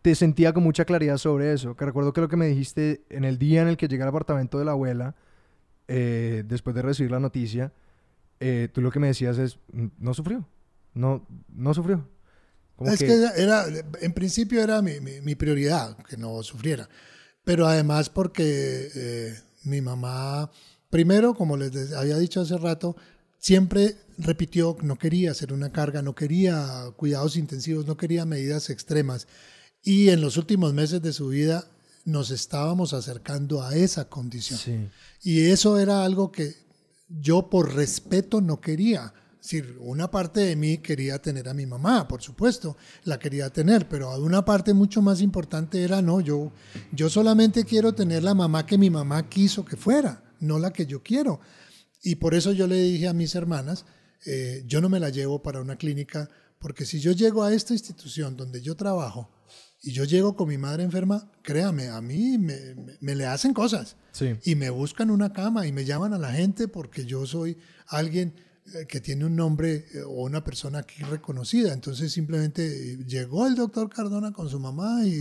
[0.00, 1.76] te sentía con mucha claridad sobre eso.
[1.76, 4.08] Que recuerdo que lo que me dijiste en el día en el que llegué al
[4.08, 5.14] apartamento de la abuela,
[5.94, 7.70] eh, después de recibir la noticia,
[8.40, 9.58] eh, tú lo que me decías es,
[9.98, 10.48] no sufrió,
[10.94, 12.08] no, no sufrió.
[12.80, 13.12] es que...
[13.36, 13.66] era,
[14.00, 16.88] en principio era mi, mi, prioridad, que no sufriera.
[17.44, 20.50] Pero además porque eh, mi mamá,
[20.88, 22.96] primero, como les había dicho hace rato,
[23.36, 29.28] siempre repitió, no quería hacer una carga, no quería cuidados intensivos, no quería medidas extremas.
[29.82, 31.66] Y en los últimos meses de su vida
[32.04, 34.90] nos estábamos acercando a esa condición.
[35.22, 36.54] Y eso era algo que
[37.08, 39.12] yo por respeto no quería.
[39.40, 43.50] Es decir, una parte de mí quería tener a mi mamá, por supuesto, la quería
[43.50, 46.52] tener, pero una parte mucho más importante era, no, yo,
[46.92, 50.86] yo solamente quiero tener la mamá que mi mamá quiso que fuera, no la que
[50.86, 51.40] yo quiero.
[52.04, 53.84] Y por eso yo le dije a mis hermanas,
[54.26, 56.28] eh, yo no me la llevo para una clínica,
[56.60, 59.28] porque si yo llego a esta institución donde yo trabajo,
[59.82, 63.96] y yo llego con mi madre enferma, créame, a mí me, le hacen cosas.
[64.44, 67.58] Y me buscan una cama y me llaman a la gente porque yo soy
[67.88, 68.34] alguien
[68.74, 71.72] eh, que tiene un nombre eh, o una persona aquí reconocida.
[71.72, 75.20] Entonces simplemente eh, llegó el doctor Cardona con su mamá, y,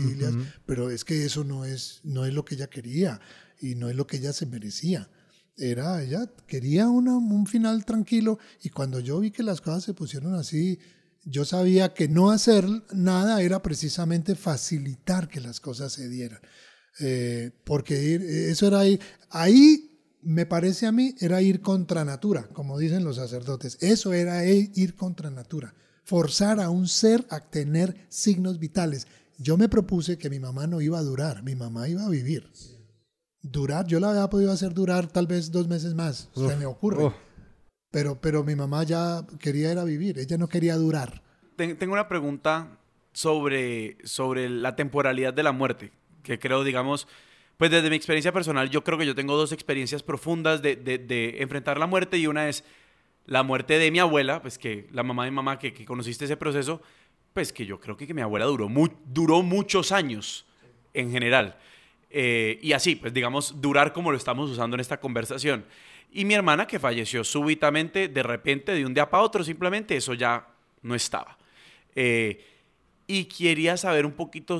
[0.67, 3.19] pero es que eso no es, no es lo que ella quería
[3.59, 5.09] y no es lo que ella se merecía.
[5.57, 10.35] Era, ella quería un final tranquilo y cuando yo vi que las cosas se pusieron
[10.35, 10.79] así,
[11.23, 16.39] yo sabía que no hacer nada era precisamente facilitar que las cosas se dieran.
[16.99, 18.99] Eh, porque eso era ahí,
[19.29, 19.91] ahí
[20.21, 23.77] me parece a mí, era ir contra natura, como dicen los sacerdotes.
[23.81, 29.07] Eso era ir contra natura, forzar a un ser a tener signos vitales.
[29.37, 32.51] Yo me propuse que mi mamá no iba a durar, mi mamá iba a vivir.
[33.41, 37.11] Durar, yo la había podido hacer durar tal vez dos meses más, se me ocurre.
[37.91, 41.21] Pero, pero mi mamá ya quería ir a vivir, ella no quería durar.
[41.55, 42.79] Tengo una pregunta
[43.13, 45.91] sobre, sobre la temporalidad de la muerte,
[46.23, 47.07] que creo, digamos,
[47.57, 51.35] pues desde mi experiencia personal, yo creo que yo tengo dos experiencias profundas de, de,
[51.41, 52.63] enfrentar la muerte y una es
[53.25, 56.25] la muerte de mi abuela, pues que la mamá de mi mamá, que, que conociste
[56.25, 56.81] ese proceso,
[57.33, 58.69] pues que yo creo que, que mi abuela duró,
[59.05, 60.45] duró muchos años
[60.93, 61.57] en general.
[62.09, 65.65] Eh, y así, pues digamos, durar como lo estamos usando en esta conversación.
[66.11, 70.13] Y mi hermana que falleció súbitamente, de repente, de un día para otro, simplemente eso
[70.13, 70.45] ya
[70.81, 71.37] no estaba.
[71.95, 72.45] Eh,
[73.07, 74.59] y quería saber un poquito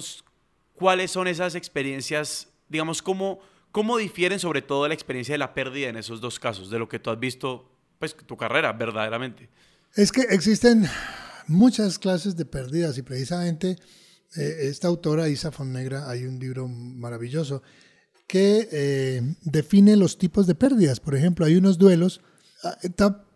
[0.74, 3.40] cuáles son esas experiencias, digamos, cómo,
[3.72, 6.88] cómo difieren sobre todo la experiencia de la pérdida en esos dos casos, de lo
[6.88, 9.50] que tú has visto, pues, tu carrera, verdaderamente.
[9.96, 10.88] Es que existen
[11.48, 13.76] muchas clases de pérdidas y precisamente
[14.38, 17.62] eh, esta autora, Isa Negra, hay un libro maravilloso
[18.32, 21.02] que eh, define los tipos de pérdidas.
[21.02, 22.22] Por ejemplo, hay unos duelos.
[22.64, 22.78] Ah,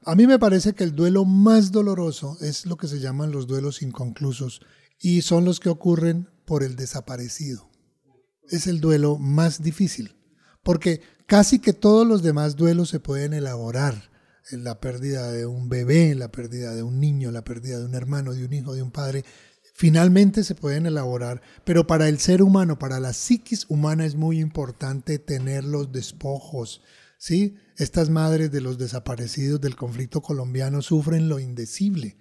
[0.06, 3.46] a mí me parece que el duelo más doloroso es lo que se llaman los
[3.46, 4.62] duelos inconclusos
[5.02, 7.70] y son los que ocurren por el desaparecido.
[8.48, 10.16] Es el duelo más difícil,
[10.64, 14.12] porque casi que todos los demás duelos se pueden elaborar.
[14.50, 18.34] La pérdida de un bebé, la pérdida de un niño, la pérdida de un hermano,
[18.34, 19.26] de un hijo, de un padre,
[19.76, 24.39] finalmente se pueden elaborar, pero para el ser humano, para la psiquis humana es muy
[24.39, 26.82] importante tener los despojos.
[27.17, 27.55] ¿sí?
[27.78, 32.15] Estas madres de los desaparecidos del conflicto colombiano sufren lo indecible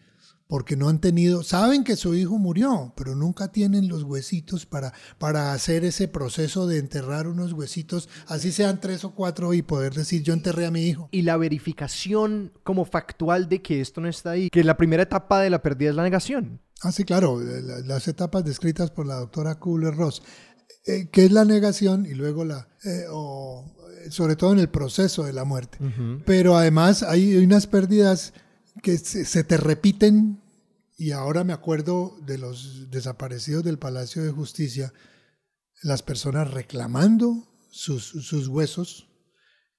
[0.46, 4.92] porque no han tenido, saben que su hijo murió, pero nunca tienen los huesitos para,
[5.18, 9.94] para hacer ese proceso de enterrar unos huesitos, así sean tres o cuatro, y poder
[9.94, 11.08] decir yo enterré a mi hijo.
[11.12, 15.40] Y la verificación como factual de que esto no está ahí, que la primera etapa
[15.40, 16.60] de la pérdida es la negación.
[16.82, 20.22] Ah, sí, claro, las etapas descritas por la doctora Kubler-Ross,
[20.86, 23.04] eh, que es la negación y luego la, eh,
[24.10, 25.78] sobre todo en el proceso de la muerte.
[26.26, 28.34] Pero además hay unas pérdidas
[28.84, 30.42] que se, te repiten,
[30.96, 34.92] y ahora me acuerdo de los desaparecidos del Palacio de Justicia,
[35.82, 39.08] las personas reclamando sus, sus huesos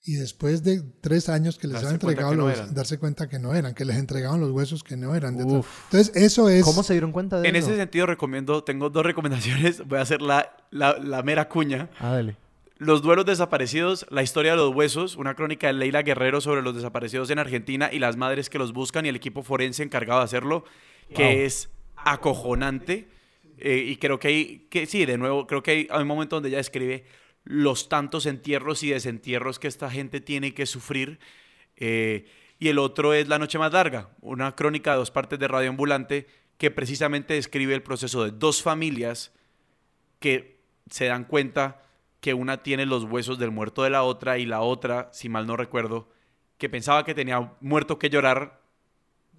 [0.04, 3.76] y después de tres años que les han entregado los, darse cuenta que no eran,
[3.76, 5.40] que les entregaban los huesos que no eran.
[5.40, 6.64] Entonces, eso es...
[6.64, 7.68] ¿Cómo se dieron cuenta de en eso?
[7.68, 11.92] En ese sentido recomiendo, tengo dos recomendaciones, voy a hacer la, la, la mera cuña.
[12.00, 12.38] Ah, dale.
[12.78, 16.76] Los duelos desaparecidos, la historia de los huesos, una crónica de Leila Guerrero sobre los
[16.76, 20.26] desaparecidos en Argentina y las madres que los buscan y el equipo forense encargado de
[20.26, 20.66] hacerlo,
[21.14, 23.08] que es acojonante.
[23.58, 26.36] Eh, y creo que hay, que sí, de nuevo, creo que hay, hay un momento
[26.36, 27.06] donde ella describe
[27.46, 31.20] los tantos entierros y desentierros que esta gente tiene que sufrir.
[31.78, 32.26] Eh,
[32.60, 35.70] y el otro es La Noche Más Larga, una crónica de dos partes de Radio
[35.70, 39.34] Ambulante que precisamente describe el proceso de dos familias
[40.20, 40.60] que
[40.90, 41.85] se dan cuenta
[42.26, 45.46] que una tiene los huesos del muerto de la otra y la otra, si mal
[45.46, 46.10] no recuerdo,
[46.58, 48.62] que pensaba que tenía muerto que llorar,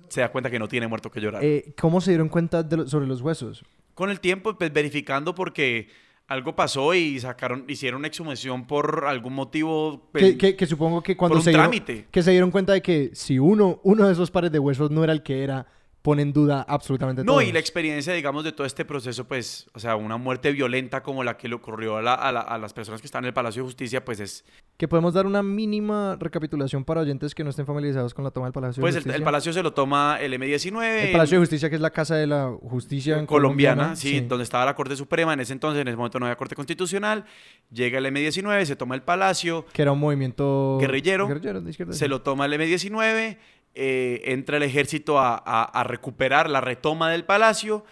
[0.08, 1.42] se da cuenta que no tiene muerto que llorar.
[1.44, 3.64] Eh, ¿Cómo se dieron cuenta de lo- sobre los huesos?
[3.94, 5.88] Con el tiempo, pues verificando porque
[6.28, 10.08] algo pasó y sacaron, hicieron una exhumación por algún motivo.
[10.12, 12.06] pues, Que, que- que supongo que cuando por un se dieron, trámite.
[12.08, 15.02] que se dieron cuenta de que si uno, uno de esos pares de huesos no
[15.02, 15.66] era el que era,
[16.06, 17.34] pone en duda absolutamente todo.
[17.34, 21.02] No, y la experiencia, digamos, de todo este proceso, pues, o sea, una muerte violenta
[21.02, 23.28] como la que le ocurrió a, la- a la- a las personas que están en
[23.28, 24.44] el Palacio de Justicia, pues es,
[24.76, 28.46] Que podemos dar una mínima recapitulación para oyentes que no estén familiarizados con la toma
[28.46, 29.16] del Palacio pues de el, Justicia.
[29.16, 30.84] el Palacio se lo toma el M19.
[31.06, 34.44] El Palacio de Justicia, que es la casa de la justicia en colombiana, sí, donde
[34.44, 37.24] estaba la Corte Suprema en ese entonces, en ese momento no había Corte Constitucional,
[37.72, 41.92] llega el M19, se toma el Palacio, Que era un movimiento Guerrillero, de izquierda.
[41.92, 43.38] se lo toma el M19,
[43.78, 47.84] eh, entra el ejército a, recuperar la retoma del palacio,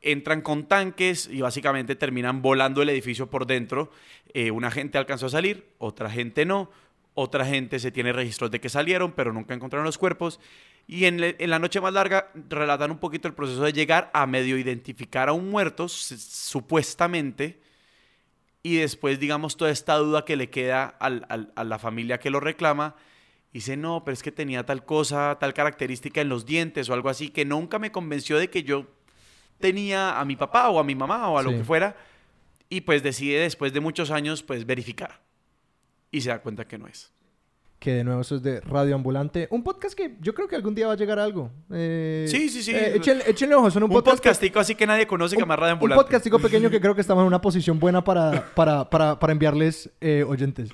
[0.00, 3.90] entran con tanques y básicamente terminan volando el edificio por dentro.
[4.34, 6.70] Eh, una gente alcanzó a salir, otra gente no,
[7.14, 10.38] otra gente se tiene registros de que salieron, pero nunca encontraron los cuerpos.
[10.86, 14.56] Y en, la noche más larga relatan un poquito el proceso de llegar a medio
[14.56, 17.58] identificar a un muerto, supuestamente,
[18.62, 22.94] y después, digamos, toda esta duda que le queda a la familia que lo reclama,
[23.52, 27.08] dice, no, pero es que tenía tal cosa, tal característica en los dientes o algo
[27.08, 28.86] así, que nunca me convenció de que yo
[29.58, 31.96] tenía a mi papá o a mi mamá o a lo que fuera,
[32.68, 35.20] y pues decide después de muchos años, pues verificar.
[36.10, 37.12] Y se da cuenta que no es.
[37.78, 39.48] Que de nuevo eso es de Radio Ambulante.
[39.50, 41.50] Un podcast que yo creo que algún día va a llegar a algo.
[41.72, 42.70] Eh, Sí, sí, sí.
[42.72, 45.42] eh, échenle, échenle ojo, son un, Un, podcast que- podcastico así que nadie conoce que
[45.42, 46.02] un, más Radio un Ambulante.
[46.04, 49.90] podcastico pequeño que creo que estamos en una posición buena para, para, para, para enviarles
[50.00, 50.70] eh, oyentes.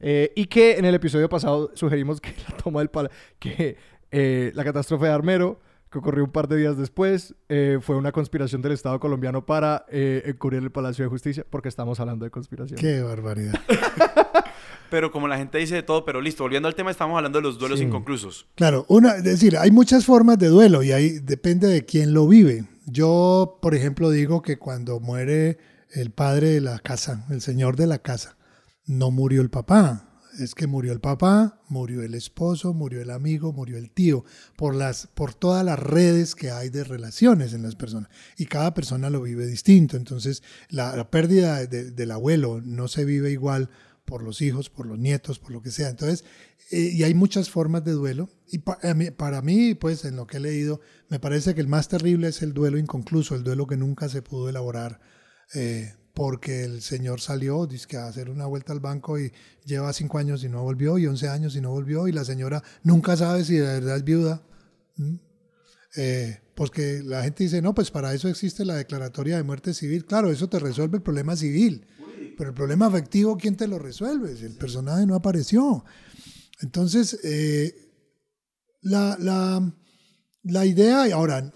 [0.00, 3.76] Eh, y que en el episodio pasado sugerimos que la toma del pala, que
[4.10, 8.10] eh, la catástrofe de Armero, que ocurrió un par de días después, eh, fue una
[8.12, 12.30] conspiración del Estado colombiano para eh, encubrir el Palacio de Justicia, porque estamos hablando de
[12.32, 12.78] conspiración.
[12.80, 13.54] Qué barbaridad.
[14.90, 17.42] Pero como la gente dice de todo, pero listo, volviendo al tema, estamos hablando de
[17.42, 17.84] los duelos Sí.
[17.86, 18.46] inconclusos.
[18.54, 22.28] Claro, una, es decir, hay muchas formas de duelo y ahí depende de quién lo
[22.28, 22.64] vive.
[22.86, 25.58] Yo, por ejemplo, digo que cuando muere
[25.90, 28.36] el padre de la casa, el señor de la casa,
[28.86, 30.10] no murió el papá.
[30.38, 34.24] Es que murió el papá, murió el esposo, murió el amigo, murió el tío,
[34.56, 38.08] por, las, por todas las redes que hay de relaciones en las personas.
[38.36, 39.96] Y cada persona lo vive distinto.
[39.96, 43.70] Entonces, la, pérdida de- del abuelo no se vive igual
[44.04, 45.88] por los hijos, por los nietos, por lo que sea.
[45.88, 46.24] Entonces,
[46.72, 48.28] eh, y hay muchas formas de duelo.
[48.48, 52.26] Y para mí, pues, en lo que he leído, me parece que el más terrible
[52.26, 54.98] es el duelo inconcluso, el duelo que nunca se pudo elaborar.
[55.54, 59.32] eh, porque el señor salió dizque, a hacer una vuelta al banco y
[59.64, 62.62] lleva cinco años y no volvió, y 11 años y no volvió, y la señora
[62.84, 64.42] nunca sabe si de verdad es viuda.
[64.96, 65.16] ¿Mm?
[65.96, 70.04] Eh, porque la gente dice, no, pues para eso existe la declaratoria de muerte civil.
[70.06, 71.84] Claro, eso te resuelve el problema civil,
[72.38, 74.36] pero el problema afectivo, ¿quién te lo resuelve?
[74.36, 75.84] Si el personaje no apareció.
[76.60, 77.74] Entonces, eh,
[78.82, 79.74] la, la,
[80.44, 81.52] la idea, y ahora,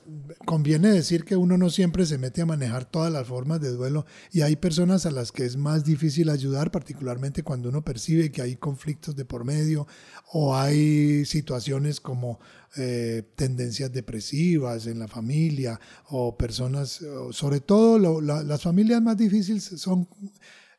[0.47, 4.07] conviene decir que uno no siempre se mete a manejar todas las formas de duelo
[4.33, 8.41] y hay personas a las que es más difícil ayudar, particularmente cuando uno percibe que
[8.41, 9.87] hay conflictos de por medio
[10.33, 12.41] o hay situaciones como
[12.77, 15.79] eh, tendencias depresivas en la familia
[16.09, 20.09] o personas, sobre todo las familias más difíciles son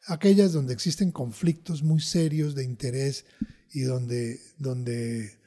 [0.08, 3.26] aquellas donde existen conflictos muy serios de interés
[3.72, 5.39] y donde, donde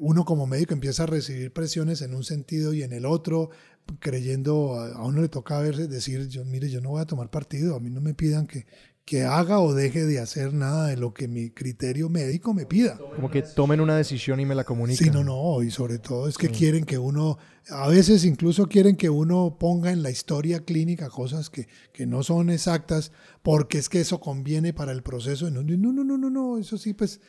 [0.00, 3.50] uno como médico empieza a recibir presiones en un sentido y en el otro,
[3.98, 7.76] creyendo, a uno le toca verse, decir, yo, mire, yo no voy a tomar partido,
[7.76, 8.66] a mí no me pidan que,
[9.04, 12.98] que haga o deje de hacer nada de lo que mi criterio médico me pida.
[13.14, 15.06] Como que tomen una decisión y me la comuniquen.
[15.06, 17.38] Sí, no, no, y sobre todo es que quieren que uno,
[17.68, 22.22] a veces incluso quieren que uno ponga en la historia clínica cosas que, que no
[22.22, 23.12] son exactas,
[23.42, 25.50] porque es que eso conviene para el proceso.
[25.50, 27.20] No, no, no, no, no, eso sí, pues,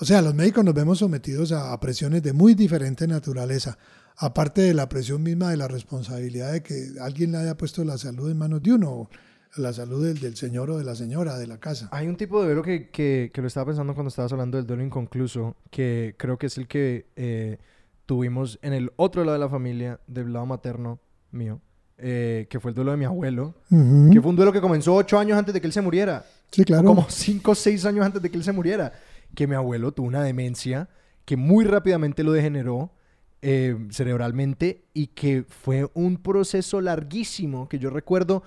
[0.00, 3.78] o sea, los médicos nos vemos sometidos a, a presiones de muy diferente naturaleza,
[4.16, 7.98] aparte de la presión misma de la responsabilidad de que alguien le haya puesto la
[7.98, 9.10] salud en manos de uno, o
[9.56, 11.88] la salud del, del señor o de la señora de la casa.
[11.92, 14.66] Hay un tipo de duelo que, que, que lo estaba pensando cuando estabas hablando del
[14.66, 17.58] duelo inconcluso, que creo que es el que eh,
[18.06, 21.00] tuvimos en el otro lado de la familia, del lado materno
[21.32, 21.60] mío,
[21.98, 24.10] eh, que fue el duelo de mi abuelo, Ujú.
[24.10, 26.24] que fue un duelo que comenzó ocho años antes de que él se muriera.
[26.50, 26.84] Sí, claro.
[26.84, 28.92] Como cinco o seis años antes de que él se muriera.
[29.34, 30.88] Que mi abuelo tuvo una demencia
[31.24, 32.92] que muy rápidamente lo degeneró
[33.44, 38.44] eh, cerebralmente y que fue un proceso larguísimo que yo recuerdo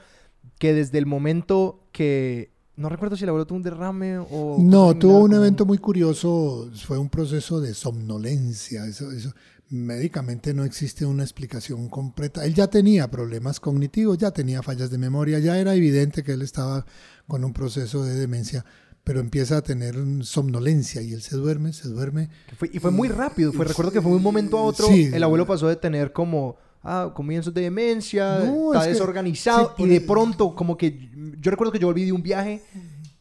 [0.57, 4.97] que desde el momento que no recuerdo si el abuelo tuvo un derrame o no
[4.97, 9.33] tuvo un evento muy curioso fue un proceso de somnolencia eso, eso
[9.69, 12.45] médicamente no existe una explicación completa.
[12.45, 16.41] Él ya tenía problemas cognitivos ya tenía fallas de memoria ya era evidente que él
[16.41, 16.85] estaba
[17.27, 18.63] con un proceso de demencia
[19.05, 22.27] pero empieza a tener somnolencia y él se duerme, se duerme.
[22.73, 25.45] y fue muy rápido, fue, recuerdo que fue de un momento a otro, el abuelo
[25.45, 31.09] pasó de tener como ah, comienzos de demencia, está desorganizado y de pronto como que
[31.39, 32.63] yo recuerdo que yo volví de un viaje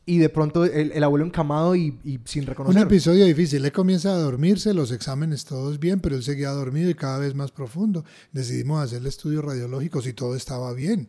[0.06, 2.80] y de pronto el, abuelo encamado y, y, sin reconocer.
[2.80, 3.64] Un episodio difícil.
[3.64, 7.34] Él comienza a dormirse, los exámenes todos bien, pero él seguía dormido y cada vez
[7.34, 8.04] más profundo.
[8.32, 11.08] Decidimos hacerle estudios radiológicos y todo estaba bien.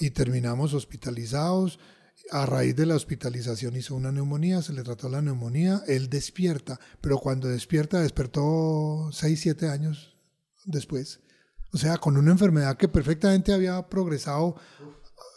[0.00, 1.78] Y terminamos hospitalizados
[2.30, 6.78] a raíz de la hospitalización hizo una neumonía, se le trató la neumonía, él despierta,
[7.00, 10.16] pero cuando despierta despertó 6, 7 años
[10.64, 11.20] después.
[11.72, 14.56] O sea, con una enfermedad que perfectamente había progresado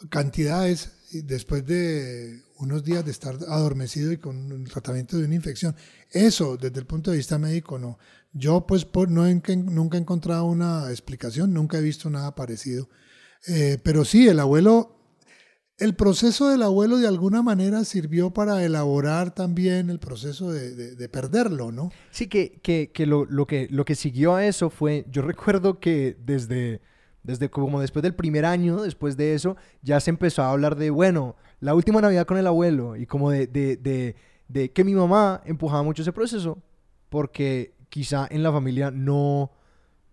[0.10, 5.76] cantidades después de unos días de estar adormecido y con el tratamiento de una infección.
[6.12, 7.98] Eso, desde el punto de vista médico, no.
[8.32, 12.90] Yo, pues, no nunca he encontrado una explicación, nunca he visto nada parecido.
[13.48, 14.99] Eh, pero sí, el abuelo
[15.80, 21.72] el proceso del abuelo de alguna manera sirvió para elaborar también el proceso de, perderlo,
[21.72, 21.92] ¿no?
[22.12, 25.80] Sí, que, que, que, lo, lo, que lo que siguió a eso fue, yo recuerdo
[25.80, 26.82] que desde,
[27.24, 30.90] desde como después del primer año, después de eso, ya se empezó a hablar de,
[30.90, 34.16] bueno, la última Navidad con el abuelo y como de, de,
[34.48, 36.62] de que mi mamá empujaba mucho ese proceso
[37.10, 39.52] porque quizá en la familia no...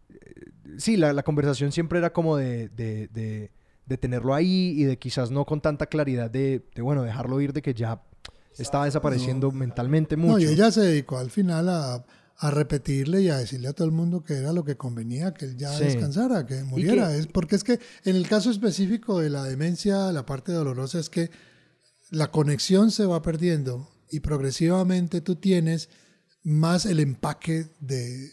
[0.09, 3.51] Eh, sí, la, la conversación siempre era como de
[3.87, 7.63] de tenerlo ahí y de quizás no con tanta claridad de, bueno, dejarlo ir de
[7.63, 8.03] que ya
[8.59, 10.33] estaba desapareciendo mentalmente mucho.
[10.33, 12.05] No, y ella se dedicó al final a,
[12.51, 15.57] repetirle y a decirle a todo el mundo que era lo que convenía, que él
[15.57, 17.15] ya descansara, que muriera.
[17.17, 21.09] Es porque es que en el caso específico de la demencia, la parte dolorosa es
[21.09, 21.31] que
[22.11, 25.89] la conexión se va perdiendo y progresivamente tú tienes
[26.43, 28.31] más el empaque de,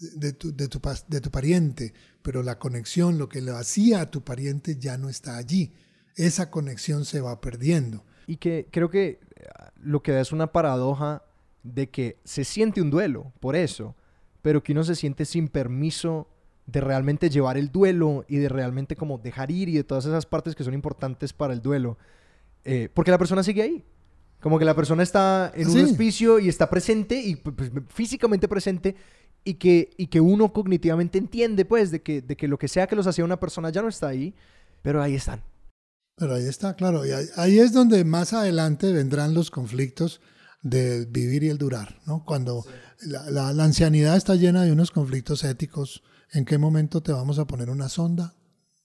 [0.00, 1.92] de, tu, de, tu, de tu pariente,
[2.22, 5.72] pero la conexión, lo que le hacía a tu pariente ya no está allí.
[6.16, 8.04] Esa conexión se va perdiendo.
[8.26, 9.46] Y que creo que eh,
[9.76, 11.22] lo que da es una paradoja
[11.62, 13.96] de que se siente un duelo por eso,
[14.42, 16.28] pero que uno se siente sin permiso
[16.66, 20.26] de realmente llevar el duelo y de realmente como dejar ir y de todas esas
[20.26, 21.96] partes que son importantes para el duelo.
[22.64, 23.84] Eh, porque la persona sigue ahí.
[24.40, 28.94] Como que la persona está en un hospicio y está presente y pues, físicamente presente
[29.44, 32.86] y que, y que uno cognitivamente entiende, pues, de que, de que lo que sea
[32.86, 34.34] que los hacía una persona ya no está ahí,
[34.82, 35.42] pero ahí están.
[36.16, 37.06] Pero ahí está, claro.
[37.06, 40.20] Y ahí, es donde más adelante vendrán los conflictos
[40.62, 42.24] del vivir y el durar, ¿no?
[42.24, 42.64] Cuando
[43.00, 47.46] la, la, ancianidad está llena de unos conflictos éticos, ¿en qué momento te vamos a
[47.46, 48.34] poner una sonda?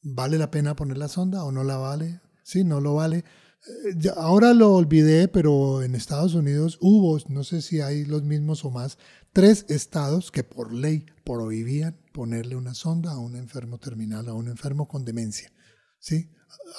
[0.03, 2.21] ¿Vale la pena poner la sonda o no la vale?
[2.43, 3.23] Sí, no lo vale.
[3.65, 8.65] Eh, ahora lo olvidé, pero en Estados Unidos hubo, no sé si hay los mismos
[8.65, 8.97] o más,
[9.31, 14.47] tres estados que por ley prohibían ponerle una sonda a un enfermo terminal, a un
[14.47, 15.51] enfermo con demencia.
[15.99, 16.29] ¿sí?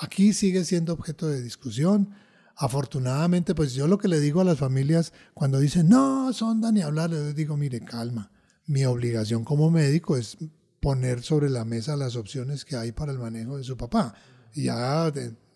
[0.00, 2.10] Aquí sigue siendo objeto de discusión.
[2.56, 6.82] Afortunadamente, pues yo lo que le digo a las familias cuando dicen, no, sonda ni
[6.82, 8.30] hablar, les digo, mire, calma.
[8.66, 10.36] Mi obligación como médico es
[10.80, 14.14] poner sobre la mesa las opciones que hay para el manejo de su papá.
[14.54, 15.10] Ya,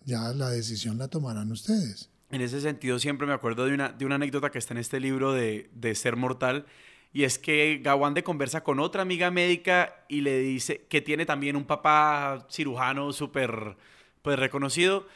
[0.09, 2.09] ya la decisión la tomarán ustedes.
[2.31, 4.99] En ese sentido, siempre me acuerdo de una, de una anécdota que está en este
[4.99, 6.65] libro de, de Ser Mortal,
[7.13, 11.55] y es que Gawande conversa con otra amiga médica y le dice que tiene también
[11.55, 13.77] un papá cirujano súper
[14.21, 15.07] pues, reconocido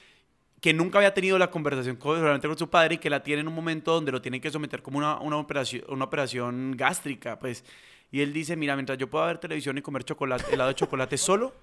[0.59, 3.49] que nunca había tenido la conversación con, con su padre y que la tiene en
[3.49, 7.65] un momento donde lo tienen que someter como una, una, operación, una operación gástrica, pues.
[8.11, 11.17] Y él dice, mira, mientras yo pueda ver televisión y comer chocolate, helado de chocolate
[11.17, 11.53] solo,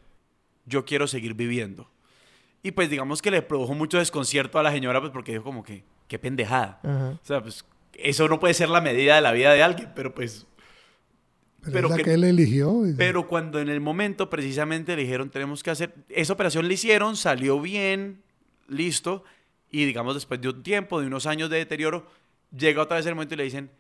[0.66, 1.91] yo quiero seguir viviendo.
[2.63, 5.63] Y pues digamos que le produjo mucho desconcierto a la señora, pues porque dijo como
[5.63, 6.81] que, qué pendejada.
[7.23, 10.15] O sea, pues eso no puede ser la medida de la vida de alguien, pero
[10.15, 10.47] pues...
[11.63, 12.75] Pero, es la que, él eligió.
[12.97, 17.17] Pero cuando en el momento precisamente le dijeron, tenemos que hacer, esa operación le hicieron,
[17.17, 18.23] salió bien,
[18.67, 19.25] listo,
[19.71, 22.07] y digamos después de un tiempo, de unos años de deterioro,
[22.57, 23.71] llega otra vez el momento y le dicen,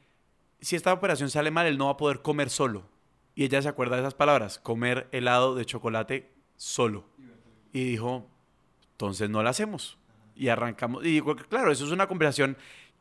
[0.60, 2.86] si esta operación sale mal, él no va a poder comer solo.
[3.34, 7.06] Y ella se acuerda de esas palabras, comer helado de chocolate solo.
[7.72, 8.28] Y dijo,
[9.00, 9.98] entonces no la hacemos.
[10.36, 11.04] Y arrancamos.
[11.04, 12.56] Y digo, claro, eso es una conversación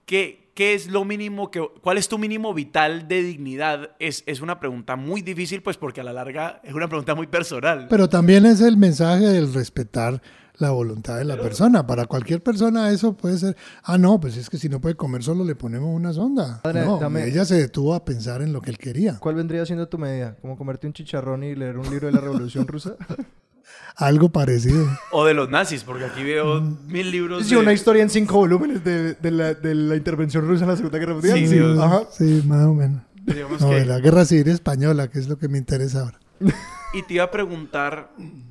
[0.10, 3.92] ¿Qué, ¿Qué, es lo mínimo que, cuál es tu mínimo vital de dignidad?
[4.00, 7.28] Es, es una pregunta muy difícil, pues porque a la larga es una pregunta muy
[7.28, 7.86] personal.
[7.92, 10.20] Pero también es el mensaje del respetar
[10.58, 11.86] la voluntad de la persona.
[11.86, 15.22] Para cualquier persona eso puede ser, ah, no, pues es que si no puede comer
[15.22, 16.60] solo le ponemos una sonda.
[16.64, 19.20] Padre, no, dame- ella se detuvo a pensar en lo que él quería.
[19.20, 20.38] ¿Cuál vendría siendo tu medida?
[20.42, 22.96] ¿Como comerte un chicharrón y leer un libro de la Revolución Rusa?
[23.96, 24.86] Algo parecido.
[25.12, 27.62] O de los nazis, porque aquí veo mil libros Sí, de...
[27.62, 30.98] una historia en cinco volúmenes de, de la, de la intervención rusa en la Segunda
[31.00, 31.38] Guerra Mundial.
[31.38, 31.60] Sí, Sí.
[31.80, 32.04] Ajá.
[32.12, 33.02] sí, más o menos.
[33.26, 36.20] digamos No, que- de la guerra civil española, que es lo que me interesa ahora.
[36.94, 38.10] Y te iba a preguntar,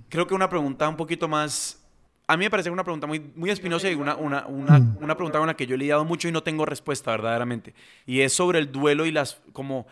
[0.09, 1.81] creo que una pregunta un poquito más...
[2.29, 4.99] A mí me parece una pregunta muy, muy espinosa y una, una, una, Mm.
[5.01, 7.75] una pregunta con la que yo he lidiado mucho y no tengo respuesta verdaderamente.
[8.07, 9.87] Y es sobre el duelo y las, como,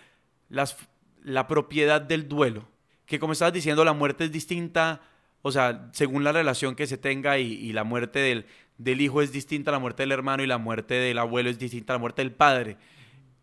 [0.49, 0.77] las,
[1.25, 2.69] la propiedad del duelo.
[3.07, 5.01] Que como estabas diciendo, la muerte es distinta,
[5.47, 8.47] o sea, según la relación que se tenga y, la muerte del,
[8.79, 11.57] del hijo es distinta a la muerte del hermano y la muerte del abuelo es
[11.57, 12.79] distinta a la muerte del padre.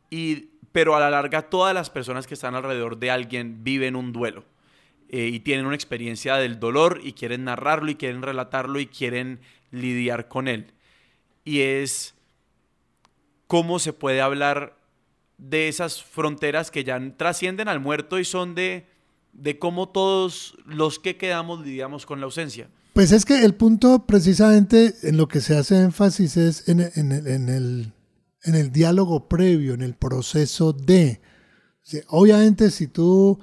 [0.10, 4.12] Y, pero a la larga todas las personas que están alrededor de alguien viven un
[4.12, 4.44] duelo
[5.08, 9.40] eh, y tienen una experiencia del dolor y quieren narrarlo y quieren relatarlo y quieren
[9.72, 10.74] lidiar con él.
[11.46, 12.16] Y es
[13.48, 14.76] cómo se puede hablar
[15.38, 18.88] de esas fronteras que ya trascienden al muerto y son de,
[19.34, 22.70] de cómo todos los que quedamos lidiamos con la ausencia.
[22.94, 27.12] Pues es que el punto precisamente en lo que se hace énfasis es en, en
[27.12, 27.94] el, en el-
[28.46, 31.22] en el diálogo previo, en el proceso de.
[32.10, 33.40] Obviamente si tú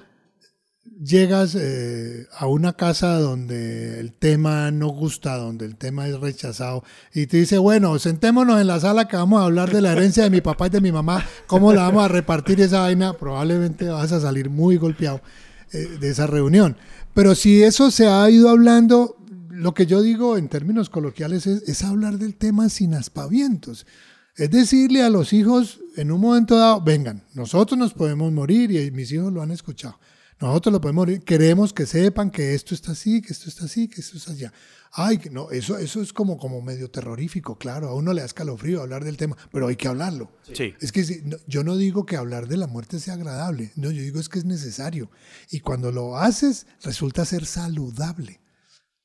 [1.03, 6.83] llegas eh, a una casa donde el tema no gusta, donde el tema es rechazado,
[7.13, 10.23] y te dice, bueno, sentémonos en la sala que vamos a hablar de la herencia
[10.23, 13.89] de mi papá y de mi mamá, cómo la vamos a repartir esa vaina, probablemente
[13.89, 15.21] vas a salir muy golpeado
[15.73, 16.77] eh, de esa reunión.
[17.13, 19.17] Pero si eso se ha ido hablando,
[19.49, 23.85] lo que yo digo en términos coloquiales es, es hablar del tema sin aspavientos.
[24.35, 28.91] Es decirle a los hijos en un momento dado, vengan, nosotros nos podemos morir y
[28.91, 29.99] mis hijos lo han escuchado.
[30.39, 33.87] Nosotros lo podemos morir, queremos que sepan que esto está así, que esto está así,
[33.87, 34.51] que esto está allá.
[34.93, 38.25] Ay, que no, eso, eso es como, como medio terrorífico, claro, a uno le da
[38.25, 40.31] escalofrío hablar del tema, pero hay que hablarlo.
[40.51, 40.73] Sí.
[40.81, 43.89] Es que si- no, yo no digo que hablar de la muerte sea agradable, no,
[43.91, 45.09] yo digo es que es necesario.
[45.49, 48.41] Y cuando lo haces, resulta ser saludable.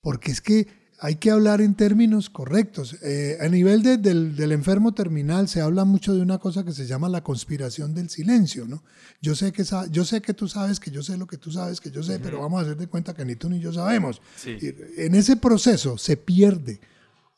[0.00, 0.66] Porque es que
[0.98, 2.96] hay que hablar en términos correctos.
[3.02, 6.72] Eh, a nivel de- del, del enfermo terminal se habla mucho de una cosa que
[6.72, 8.82] se llama la conspiración del silencio, ¿no?
[9.20, 11.50] Yo sé que, sa- yo sé que tú sabes, que yo sé lo que tú
[11.52, 13.72] sabes, que yo sé, pero vamos a hacer de cuenta que ni tú ni yo
[13.72, 14.22] sabemos.
[14.36, 14.56] Sí.
[14.96, 16.80] En ese proceso se pierde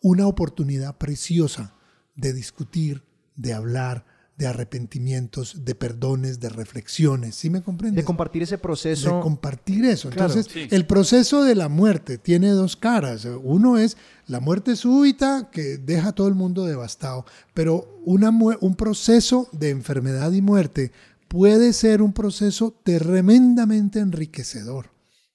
[0.01, 1.75] una oportunidad preciosa
[2.15, 3.03] de discutir,
[3.35, 4.05] de hablar,
[4.39, 7.35] de arrepentimientos, de perdones, de reflexiones.
[7.35, 7.97] ¿Sí me comprendes?
[7.97, 9.21] De compartir ese de proceso.
[9.21, 10.11] compartir eso.
[10.11, 10.33] Claro.
[10.33, 10.69] Entonces, Sí.
[10.75, 13.27] el proceso de la muerte tiene dos caras.
[13.43, 13.97] Uno es
[14.29, 19.71] la muerte súbita que deja a todo el mundo devastado, pero una, un proceso de
[19.71, 20.93] enfermedad y muerte
[21.27, 24.91] puede ser un proceso tremendamente enriquecedor.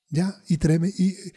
[0.10, 0.36] ¿ya?
[0.48, 1.34] Y, treme- y, eh,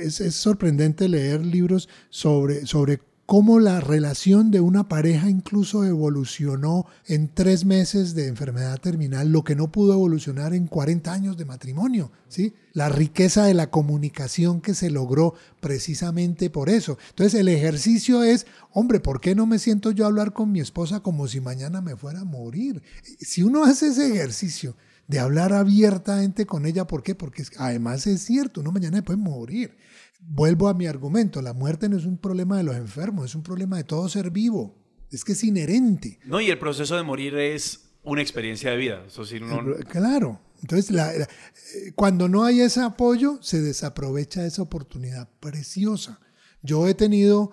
[0.00, 3.00] es, es sorprendente leer libros sobre, sobre
[3.32, 9.42] cómo la relación de una pareja incluso evolucionó en tres meses de enfermedad terminal, lo
[9.42, 12.12] que no pudo evolucionar en 40 años de matrimonio.
[12.28, 12.52] ¿sí?
[12.74, 16.98] La riqueza de la comunicación que se logró precisamente por eso.
[17.08, 20.60] Entonces el ejercicio es, hombre, ¿por qué no me siento yo a hablar con mi
[20.60, 22.82] esposa como si mañana me fuera a morir?
[23.18, 24.76] Si uno hace ese ejercicio,
[25.08, 26.86] de hablar abiertamente con ella.
[26.86, 27.14] ¿Por qué?
[27.14, 29.76] Porque además es cierto, uno mañana puede morir.
[30.24, 33.42] Vuelvo a mi argumento, la muerte no es un problema de los enfermos, es un
[33.42, 34.76] problema de todo ser vivo.
[35.10, 36.18] Es que es inherente.
[36.24, 39.04] No, y el proceso de morir es una experiencia de vida.
[39.06, 40.40] Eso sí, no, Claro.
[40.62, 46.20] Entonces, la- la- eh, cuando no hay ese apoyo, se desaprovecha esa oportunidad preciosa.
[46.62, 47.50] Yo he tenido,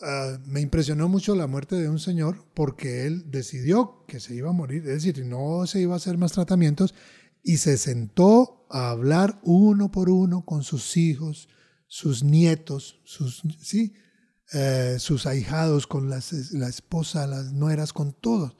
[0.00, 4.50] ah, me impresionó mucho la muerte de un señor porque él decidió que se iba
[4.50, 6.94] a morir, es decir, no se iba a hacer más tratamientos
[7.42, 11.48] y se sentó a hablar uno por uno con sus hijos,
[11.94, 13.92] sus nietos, sus, ¿sí?
[14.54, 18.56] Eh, sus ahijados, con las, la esposa, las nueras, con todos.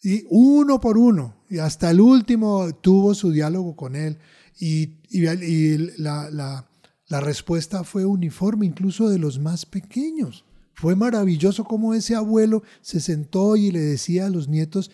[0.00, 4.18] Y uno por uno, y hasta el último tuvo su diálogo con él.
[4.60, 6.70] Y, y- y la, la-
[7.08, 10.44] la respuesta fue uniforme, incluso de los más pequeños.
[10.76, 14.90] Fue maravilloso cómo ese abuelo se sentó y le decía a los nietos,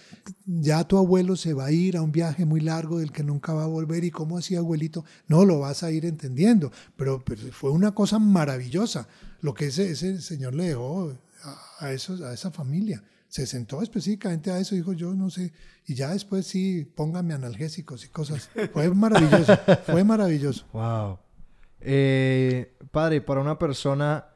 [0.47, 3.53] ya tu abuelo se va a ir a un viaje muy largo del que nunca
[3.53, 4.05] va a volver.
[4.05, 5.05] ¿Y cómo hacía abuelito?
[5.27, 6.71] No, lo vas a ir entendiendo.
[6.97, 9.09] Pero, pero fue una cosa maravillosa
[9.41, 11.13] lo que ese, ese señor le dejó
[11.43, 13.03] a, a esos, a esa familia.
[13.27, 15.53] Se sentó específicamente a eso, dijo yo no sé,
[15.89, 18.51] y ya después sí, póngame analgésicos y cosas.
[18.73, 20.65] Fue maravilloso, fue maravilloso.
[20.73, 21.19] Wow.
[21.81, 24.27] Eh, padre, para una persona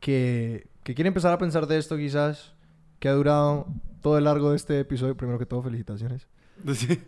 [0.00, 2.54] que, que quiere empezar a pensar de esto quizás,
[3.00, 3.66] que ha durado
[4.02, 6.28] todo el largo de este episodio, primero que todo, felicitaciones.
[6.74, 6.98] Sí.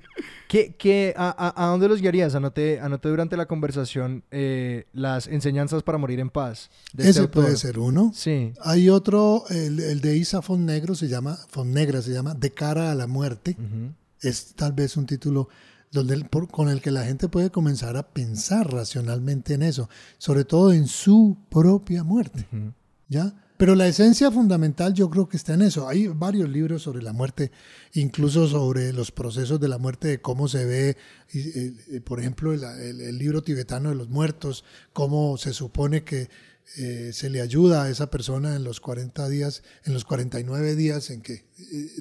[0.48, 2.34] ¿Qué, qué- a, a- a dónde los guiarías?
[2.34, 6.70] Anoté, anoté durante la conversación eh, las enseñanzas para morir en paz.
[6.92, 7.44] de este Ese autor.
[7.44, 8.10] puede ser uno.
[8.14, 8.52] Sí.
[8.62, 12.94] Hay otro, el, el de Isa Negro se llama, Fonnegra se llama De cara a
[12.94, 13.56] la muerte.
[13.58, 13.92] Ujú.
[14.20, 15.48] Es tal vez un título
[15.92, 20.44] donde por- con el que la gente puede comenzar a pensar racionalmente en eso, sobre
[20.44, 22.46] todo en su propia muerte.
[22.52, 22.72] Ujú.
[23.08, 23.32] ¿ya?
[23.58, 25.88] Pero la esencia fundamental yo creo que está en eso.
[25.88, 27.50] Hay varios libros sobre la muerte,
[27.92, 30.96] incluso sobre los procesos de la muerte, de cómo se ve,
[31.34, 36.04] eh, eh, por ejemplo, el, el- el libro tibetano de los muertos, cómo se supone
[36.04, 36.30] que
[36.76, 41.10] eh, se le ayuda a esa persona en los 40 días, en los 49 días
[41.10, 41.44] en que,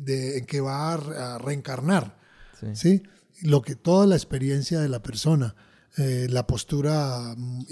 [0.01, 2.19] de- en que va a, re- a reencarnar.
[2.59, 2.67] Sí.
[2.75, 3.03] ¿sí?
[3.41, 5.55] Lo que toda la experiencia de la persona,
[5.97, 7.63] eh, la postura mm,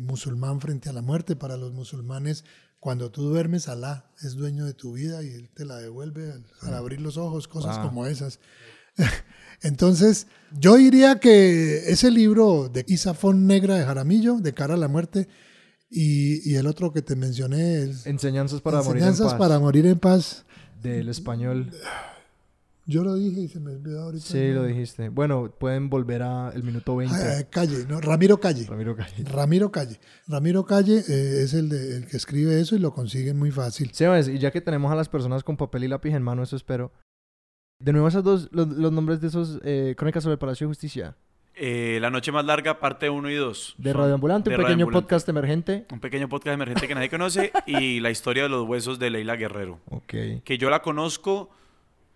[0.00, 2.44] musulmán frente a la muerte para los musulmanes,
[2.84, 6.44] cuando tú duermes, Alá es dueño de tu vida y él te la devuelve al,
[6.60, 7.86] al abrir los ojos, cosas Wow.
[7.86, 8.40] como esas.
[9.62, 14.88] Entonces, yo diría que ese libro de Isafón Negra de Jaramillo, de cara a la
[14.88, 15.28] muerte,
[15.88, 19.38] y, y el otro que te mencioné, el Enseñanzas para Enseñanzas morir en paz.
[19.38, 20.44] para morir en paz.
[20.82, 21.70] Del español.
[22.86, 24.24] Yo lo dije y se me olvidó ahorita.
[24.24, 25.08] Sí, lo dijiste.
[25.08, 27.14] Bueno, pueden volver a el minuto 20.
[27.16, 28.00] Ah, eh, Calle, ¿no?
[28.00, 28.66] Ramiro Calle.
[28.68, 29.24] Ramiro Calle.
[29.24, 29.98] Ramiro Calle.
[30.28, 33.90] Ramiro Calle eh, es el, de- el que escribe eso y lo consiguen muy fácil.
[33.92, 36.56] Sebas, y ya que tenemos a las personas con papel y lápiz en mano, eso
[36.56, 36.92] espero.
[37.80, 40.70] De nuevo, esos dos, los, los nombres de esos eh, crónicas sobre el Palacio de
[40.70, 41.16] Justicia.
[41.56, 43.76] Eh, la noche más larga, parte 1 y 2.
[43.78, 45.86] De Radio Ambulante, un pequeño podcast emergente.
[45.90, 49.36] Un pequeño podcast emergente que nadie conoce y la historia de los huesos de Leila
[49.36, 49.80] Guerrero.
[49.88, 50.14] Ok.
[50.44, 51.50] Que yo la conozco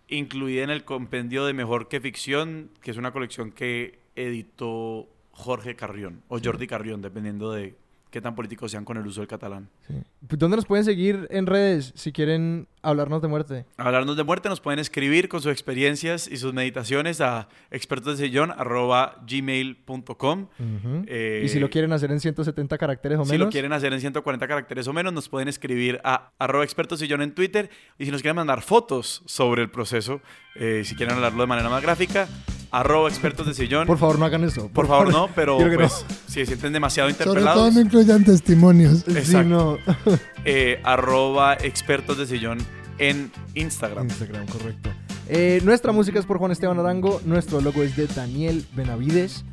[0.09, 5.75] incluida en el compendio de Mejor que Ficción, que es una colección que editó Jorge
[5.75, 7.75] Carrión o Jordi Carrión, dependiendo de
[8.11, 9.69] qué tan políticos sean con el uso del catalán.
[9.87, 9.93] Sí.
[10.27, 13.65] Pues, ¿Dónde nos pueden seguir en redes si quieren hablarnos de muerte?
[13.77, 21.03] Hablarnos de muerte nos pueden escribir con sus experiencias y sus meditaciones a expertosdesillón.gmail.com Ujú.
[21.07, 23.47] Eh, y si lo quieren hacer en 170 caracteres o Si menos.
[23.47, 27.33] lo quieren hacer en 140 caracteres o menos, nos pueden escribir a arroba expertosillón en
[27.33, 27.69] Twitter.
[27.97, 30.21] Y si nos quieren mandar fotos sobre el proceso,
[30.55, 32.27] eh, si quieren hablarlo de manera más gráfica,
[32.71, 33.87] arroba expertos de sillón.
[33.87, 34.69] Por favor, no hagan eso.
[34.69, 39.03] Por favor, no, pero pues, si se sienten demasiado Sobre todo interpelados, no incluyan testimonios.
[39.05, 39.49] Sí, Exacto.
[39.49, 39.77] no.
[40.45, 42.59] eh, arroba expertos de sillón
[42.97, 44.07] en Instagram.
[44.07, 44.89] Instagram, correcto.
[45.27, 47.21] Eh, nuestra música es por Juan Esteban Arango.
[47.25, 49.45] Nuestro logo es de Daniel Benavides.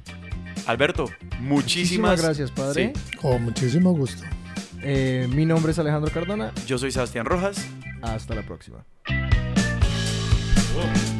[0.66, 2.92] Alberto, Muchísimas muchísimas gracias, padre.
[2.94, 3.16] Sí.
[3.18, 4.24] Con muchísimo gusto.
[4.82, 6.52] Eh, mi nombre es Alejandro Cardona.
[6.66, 7.66] Yo soy Sebastián Rojas.
[8.02, 8.84] Hasta la próxima.
[10.78, 11.15] Oh.